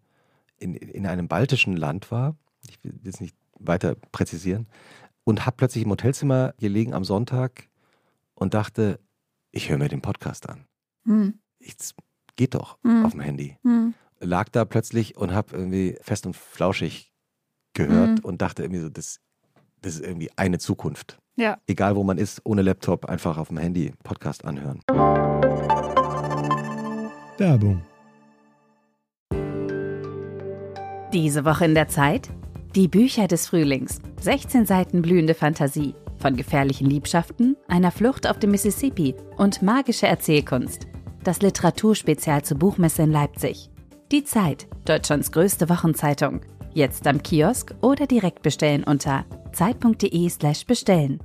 [0.57, 2.35] in, in einem baltischen Land war.
[2.69, 4.67] Ich will jetzt nicht weiter präzisieren.
[5.23, 7.67] Und habe plötzlich im Hotelzimmer gelegen am Sonntag
[8.35, 8.99] und dachte,
[9.51, 10.65] ich höre mir den Podcast an.
[11.05, 11.39] Hm.
[11.59, 11.75] Ich,
[12.35, 13.05] geht doch Mhm.
[13.05, 13.93] auf dem Handy Hm.
[14.19, 17.11] Lag da plötzlich und habe irgendwie fest und flauschig
[17.73, 18.25] gehört Mhm.
[18.25, 19.19] und dachte irgendwie so, das,
[19.81, 21.17] das ist irgendwie eine Zukunft.
[21.35, 21.57] Ja.
[21.67, 24.81] Egal wo man ist, ohne Laptop, einfach auf dem Handy Podcast anhören.
[27.37, 27.81] Werbung.
[31.13, 32.29] Diese Woche in der Zeit?
[32.75, 33.99] Die Bücher des Frühlings.
[34.21, 35.95] 16 Seiten blühende Fantasie.
[36.17, 40.87] Von gefährlichen Liebschaften, einer Flucht auf dem Mississippi und magische Erzählkunst.
[41.23, 43.71] Das Literaturspezial zur Buchmesse in Leipzig.
[44.11, 46.41] Die Zeit, Deutschlands größte Wochenzeitung.
[46.73, 51.19] Jetzt am Kiosk oder direkt bestellen unter zeit.de/slash bestellen.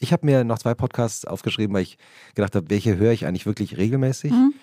[0.00, 1.98] Ich habe mir noch zwei Podcasts aufgeschrieben, weil ich
[2.34, 4.32] gedacht habe, welche höre ich eigentlich wirklich regelmäßig?
[4.32, 4.54] Mhm.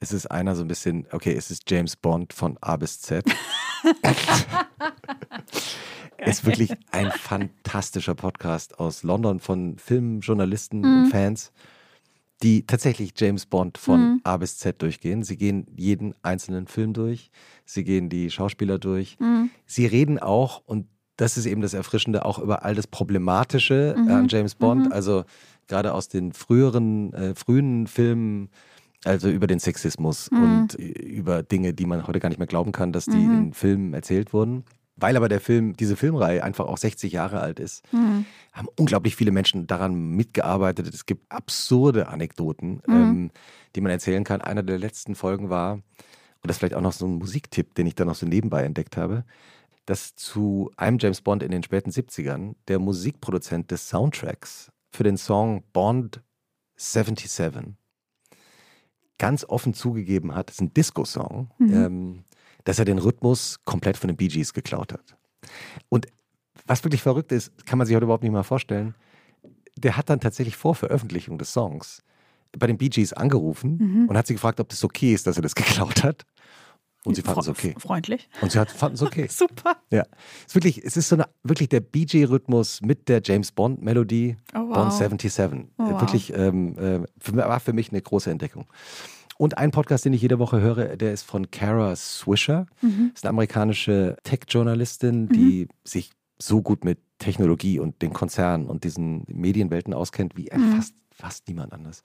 [0.00, 3.24] Es ist einer so ein bisschen, okay, es ist James Bond von A bis Z.
[6.24, 11.04] ist wirklich ein fantastischer Podcast aus London von Filmjournalisten Mhm.
[11.04, 11.52] und Fans,
[12.42, 14.20] die tatsächlich James Bond von Mhm.
[14.24, 15.22] A bis Z durchgehen.
[15.24, 17.30] Sie gehen jeden einzelnen Film durch,
[17.64, 19.16] sie gehen die Schauspieler durch.
[19.18, 19.50] Hm.
[19.66, 20.86] Sie reden auch, und
[21.16, 24.08] das ist eben das Erfrischende, auch über all das Problematische Mhm.
[24.08, 24.86] an James Bond.
[24.86, 24.92] Mhm.
[24.92, 25.24] Also
[25.66, 28.50] gerade aus den früheren, äh, frühen Filmen,
[29.04, 30.42] also über den Sexismus Mhm.
[30.42, 33.34] und über Dinge, die man heute gar nicht mehr glauben kann, dass die Mhm.
[33.34, 34.64] in Filmen erzählt wurden.
[35.00, 38.24] Weil aber der Film, diese Filmreihe einfach auch 60 Jahre alt ist, Hm.
[38.52, 40.88] haben unglaublich viele Menschen daran mitgearbeitet.
[40.92, 42.94] Es gibt absurde Anekdoten, Mhm.
[42.94, 43.30] ähm,
[43.76, 44.40] die man erzählen kann.
[44.40, 45.82] Einer der letzten Folgen war, und
[46.42, 48.96] das ist vielleicht auch noch so ein Musiktipp, den ich dann noch so nebenbei entdeckt
[48.96, 49.24] habe,
[49.86, 55.16] dass zu einem James Bond in den späten 70ern der Musikproduzent des Soundtracks für den
[55.16, 56.20] Song Bond
[56.76, 57.74] 77
[59.18, 61.72] ganz offen zugegeben hat, das ist ein Disco-Song, Mhm.
[61.74, 62.24] ähm,
[62.68, 65.16] dass er den Rhythmus komplett von den Bee Gees geklaut hat.
[65.88, 66.06] Und
[66.66, 68.94] was wirklich verrückt ist, kann man sich heute überhaupt nicht mal vorstellen,
[69.76, 72.02] der hat dann tatsächlich vor Veröffentlichung des Songs
[72.58, 74.08] bei den Bee Gees angerufen Mhm.
[74.10, 76.26] und hat sie gefragt, ob das okay ist, dass er das geklaut hat.
[77.04, 77.74] Und sie fanden es okay.
[77.78, 78.28] Freundlich.
[78.42, 79.28] Und sie fanden es okay.
[79.30, 79.76] Super.
[79.90, 80.02] Ja.
[80.40, 84.36] Es ist wirklich, es ist so eine, wirklich der Bee Gees-Rhythmus mit der James Bond-Melodie.
[84.54, 84.74] Oh, wow.
[84.74, 85.68] Bond 77.
[85.78, 86.00] Oh, wow.
[86.02, 88.66] Wirklich, ähm, äh, für, war für mich eine große Entdeckung.
[89.38, 92.66] Und ein Podcast, den ich jede Woche höre, der ist von Kara Swisher.
[92.82, 93.10] Mhm.
[93.14, 98.84] Das ist eine amerikanische Tech-Journalistin, die sich so gut mit Technologie und den Konzernen und
[98.84, 100.72] diesen Medienwelten auskennt wie Mhm.
[100.76, 102.02] fast, fast niemand anders.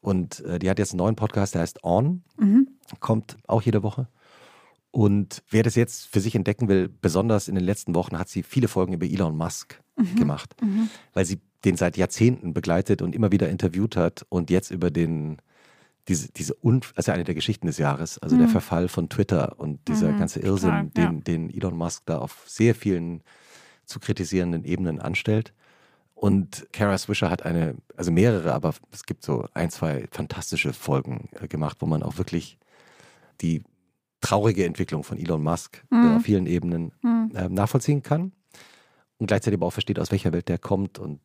[0.00, 2.68] Und äh, die hat jetzt einen neuen Podcast, der heißt On, Mhm.
[3.00, 4.06] kommt auch jede Woche.
[4.92, 8.44] Und wer das jetzt für sich entdecken will, besonders in den letzten Wochen hat sie
[8.44, 9.80] viele Folgen über Elon Musk
[10.16, 10.88] gemacht, Mhm.
[11.14, 15.38] weil sie den seit Jahrzehnten begleitet und immer wieder interviewt hat und jetzt über den
[16.08, 19.86] diese, diese Un also eine der Geschichten des Jahres, also der Verfall von Twitter und
[19.88, 21.10] dieser Mhm, ganze Irrsinn, total, ja.
[21.10, 23.22] den, den Elon Musk da auf sehr vielen
[23.86, 25.52] zu kritisierenden Ebenen anstellt.
[26.14, 31.28] Und Kara Swisher hat eine, also mehrere, aber es gibt so ein, zwei fantastische Folgen
[31.40, 32.58] äh, gemacht, wo man auch wirklich
[33.40, 33.62] die
[34.20, 36.12] traurige Entwicklung von Elon Musk äh, Mhm.
[36.16, 37.30] auf vielen Ebenen Hm.
[37.34, 38.32] äh, nachvollziehen kann
[39.18, 41.20] und gleichzeitig aber auch versteht, aus welcher Welt der kommt und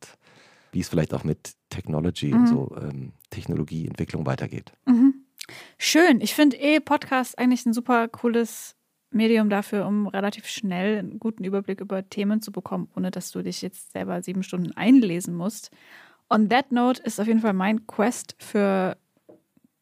[0.72, 2.46] wie es vielleicht auch mit Technology und Mhm.
[2.46, 4.72] so ähm, Technologieentwicklung weitergeht.
[4.86, 5.14] Mhm.
[5.78, 6.20] Schön.
[6.20, 8.76] Ich finde eh Podcast eigentlich ein super cooles
[9.10, 13.42] Medium dafür, um relativ schnell einen guten Überblick über Themen zu bekommen, ohne dass du
[13.42, 15.70] dich jetzt selber sieben Stunden einlesen musst.
[16.28, 18.96] On that note ist auf jeden Fall mein Quest für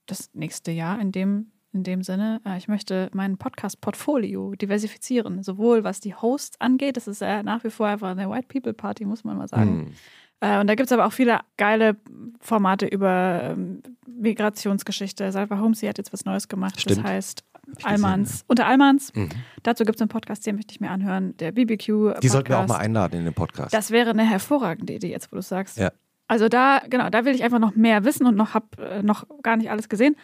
[0.06, 2.40] das nächste Jahr in dem, in dem Sinne.
[2.46, 6.96] Äh, Ich möchte mein Podcast-Portfolio diversifizieren, sowohl was die Hosts angeht.
[6.96, 9.70] Das ist ja nach wie vor einfach eine White People Party, muss man mal sagen.
[9.88, 9.92] Hm.
[10.40, 11.96] Äh, Und da gibt es aber auch viele geile
[12.40, 15.30] Formate über ähm, Migrationsgeschichte.
[15.32, 16.80] Salva Holmes, sie hat jetzt was Neues gemacht.
[16.80, 16.98] Stimmt.
[16.98, 17.44] Das heißt
[17.82, 18.44] Almans.
[18.46, 19.12] Unter Almans.
[19.14, 19.28] Mhm.
[19.62, 21.36] Dazu gibt es einen Podcast, den möchte ich mir anhören.
[21.38, 22.20] Der BBQ.
[22.20, 22.68] Die sollten wir auch Podcast.
[22.68, 23.74] mal einladen in den Podcast.
[23.74, 25.76] Das wäre eine hervorragende Idee, jetzt wo du es sagst.
[25.78, 25.92] Ja.
[26.28, 29.26] Also da, genau, da will ich einfach noch mehr wissen und noch habe äh, noch
[29.42, 30.14] gar nicht alles gesehen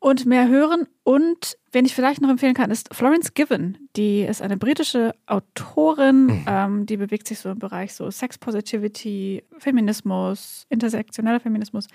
[0.00, 0.88] und mehr hören.
[1.04, 3.78] Und wen ich vielleicht noch empfehlen kann, ist Florence Given.
[3.96, 6.44] Die ist eine britische Autorin, Mhm.
[6.46, 11.86] ähm, die bewegt sich so im Bereich so Sex Positivity, Feminismus, intersektioneller Feminismus.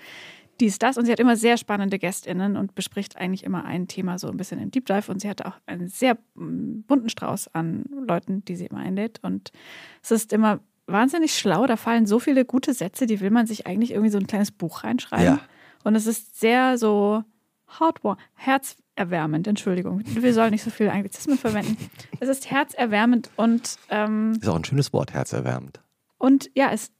[0.60, 0.96] Dies, das.
[0.96, 4.38] Und sie hat immer sehr spannende GästInnen und bespricht eigentlich immer ein Thema so ein
[4.38, 5.10] bisschen im Deep Dive.
[5.12, 9.18] Und sie hatte auch einen sehr mm, bunten Strauß an Leuten, die sie immer einlädt.
[9.22, 9.50] Und
[10.02, 11.66] es ist immer wahnsinnig schlau.
[11.66, 14.50] Da fallen so viele gute Sätze, die will man sich eigentlich irgendwie so ein kleines
[14.50, 15.26] Buch reinschreiben.
[15.26, 15.40] Ja.
[15.84, 17.22] Und es ist sehr so
[17.80, 20.02] heartwarm, herzerwärmend, Entschuldigung.
[20.06, 21.76] Wir sollen nicht so viele Anglizismen verwenden.
[22.20, 25.80] Es ist herzerwärmend und, ähm, Ist auch ein schönes Wort, herzerwärmend.
[26.18, 26.90] und ja, es,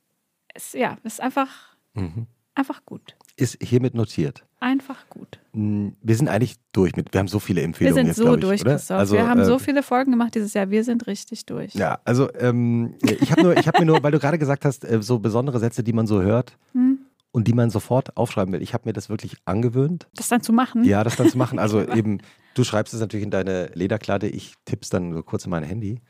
[0.54, 1.48] es ja, es ist einfach,
[1.94, 2.26] Mhm.
[2.54, 3.16] einfach gut.
[3.38, 4.44] Ist hiermit notiert.
[4.60, 5.38] Einfach gut.
[5.52, 8.34] Mm, Wir sind eigentlich durch mit, wir haben so viele Wir Empfehlungen sind jetzt, so
[8.34, 8.72] ich, durch, oder?
[8.72, 8.98] Christoph.
[8.98, 10.70] Also, wir haben äh, so viele Folgen gemacht dieses Jahr.
[10.70, 11.74] Wir sind richtig durch.
[11.74, 14.84] Ja, also ähm, ich habe nur, ich habe mir nur, weil du gerade gesagt hast,
[14.84, 16.95] äh, so besondere Sätze, die man so hört Hm?
[17.37, 18.62] Und die man sofort aufschreiben will.
[18.62, 20.84] Ich habe mir das wirklich angewöhnt, Das dann zu machen.
[20.84, 21.59] ja, das dann zu machen.
[21.59, 22.20] Also eben,
[22.55, 26.01] du schreibst es natürlich in deine Lederkladde, ich tipp's dann so kurz in mein Handy.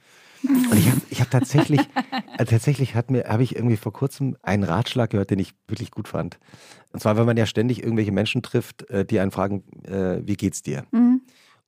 [0.45, 1.81] Und ich habe ich hab tatsächlich,
[2.39, 5.91] äh, tatsächlich hat mir, habe ich irgendwie vor kurzem einen Ratschlag gehört, den ich wirklich
[5.91, 6.39] gut fand.
[6.93, 10.37] Und zwar, wenn man ja ständig irgendwelche Menschen trifft, äh, die einen fragen, äh, wie
[10.37, 10.85] geht's dir?
[10.93, 11.23] Mhm.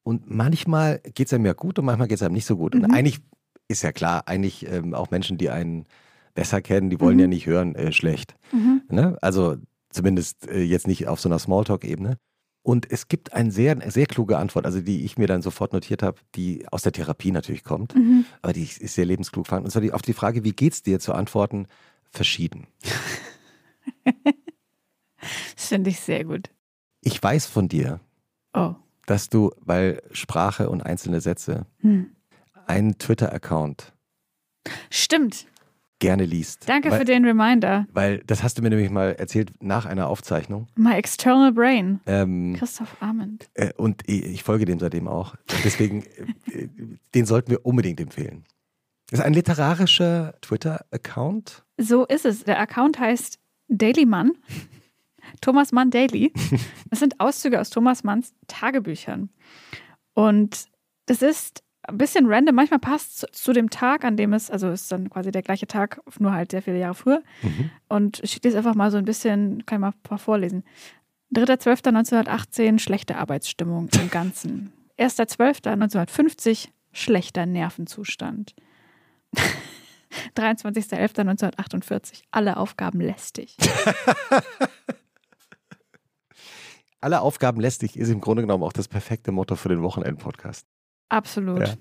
[0.04, 2.76] Und manchmal geht es einem ja gut und manchmal geht es einem nicht so gut.
[2.76, 2.94] Und Mhm.
[2.94, 3.18] eigentlich
[3.66, 5.84] ist ja klar, eigentlich ähm, auch Menschen, die einen
[6.38, 7.20] besser kennen, die wollen Mhm.
[7.20, 8.36] ja nicht hören, äh, schlecht.
[8.52, 8.82] Mhm.
[8.88, 9.18] Ne?
[9.20, 9.56] Also
[9.90, 12.16] zumindest äh, jetzt nicht auf so einer Smalltalk-Ebene.
[12.62, 16.02] Und es gibt eine sehr, sehr kluge Antwort, also die ich mir dann sofort notiert
[16.04, 18.24] habe, die aus der Therapie natürlich kommt, Mhm.
[18.40, 19.64] aber die ist sehr lebensklug fand.
[19.64, 21.66] Und zwar die, auf die Frage, wie geht's dir, zu antworten,
[22.10, 22.66] verschieden.
[25.56, 26.50] Das finde ich sehr gut.
[27.02, 28.00] Ich weiß von dir,
[28.54, 28.74] Oh.
[29.06, 32.12] dass du, weil Sprache und einzelne Sätze, Hm.
[32.66, 33.92] einen Twitter-Account
[34.90, 35.46] Stimmt.
[35.98, 36.68] Gerne liest.
[36.68, 37.86] Danke weil, für den Reminder.
[37.92, 40.66] Weil das hast du mir nämlich mal erzählt nach einer Aufzeichnung.
[40.76, 42.00] My external brain.
[42.06, 43.48] Ähm, Christoph Arment.
[43.54, 45.34] äh, und ich, ich folge dem seitdem auch.
[45.64, 46.04] Deswegen,
[46.46, 46.68] äh, äh,
[47.14, 48.44] den sollten wir unbedingt empfehlen.
[49.10, 51.64] Das ist ein literarischer Twitter-Account.
[51.78, 52.44] So ist es.
[52.44, 53.38] Der Account heißt
[53.68, 54.32] Daily Mann.
[55.40, 56.32] Thomas Mann Daily.
[56.90, 59.28] Das sind Auszüge aus Thomas Manns Tagebüchern.
[60.14, 60.64] Und
[61.04, 62.54] das ist ein bisschen random.
[62.54, 65.66] Manchmal passt es zu, dem Tag, an dem es, also ist dann quasi der gleiche
[65.66, 67.22] Tag, nur halt sehr viele Jahre früher.
[67.42, 67.70] Mhm.
[67.88, 70.64] Und ich lese einfach mal so ein bisschen, kann ich mal ein paar vorlesen.
[71.34, 74.72] 3.12.1918, schlechte Arbeitsstimmung im Ganzen.
[74.98, 78.54] 1.12.1950, schlechter Nervenzustand.
[80.36, 83.56] 23.11.1948, alle Aufgaben lästig.
[87.00, 90.66] Alle Aufgaben lästig ist im Grunde genommen auch das perfekte Motto für den Wochenend-Podcast.
[91.08, 91.60] Absolut.
[91.60, 91.74] Ja.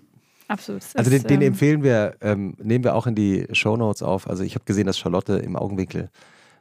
[0.47, 0.81] Absolut.
[0.93, 4.29] Also den, den ähm, empfehlen wir, ähm, nehmen wir auch in die Shownotes auf.
[4.29, 6.09] Also ich habe gesehen, dass Charlotte im Augenwinkel,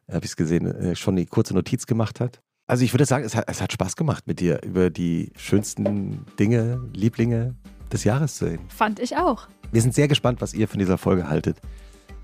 [0.09, 2.41] habe ich es gesehen, äh, schon die kurze Notiz gemacht hat.
[2.67, 6.27] Also ich würde sagen, es hat, es hat Spaß gemacht mit dir, über die schönsten
[6.39, 7.55] Dinge, Lieblinge
[7.93, 8.69] des Jahres zu reden.
[8.69, 9.47] Fand ich auch.
[9.71, 11.59] Wir sind sehr gespannt, was ihr von dieser Folge haltet.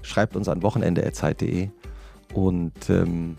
[0.02, 1.68] Schreibt uns an wochenende.zeit.de
[2.34, 3.36] und ähm,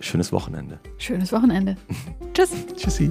[0.00, 0.78] schönes Wochenende.
[0.98, 1.76] Schönes Wochenende.
[2.34, 2.50] Tschüss.
[2.76, 3.10] Tschüssi.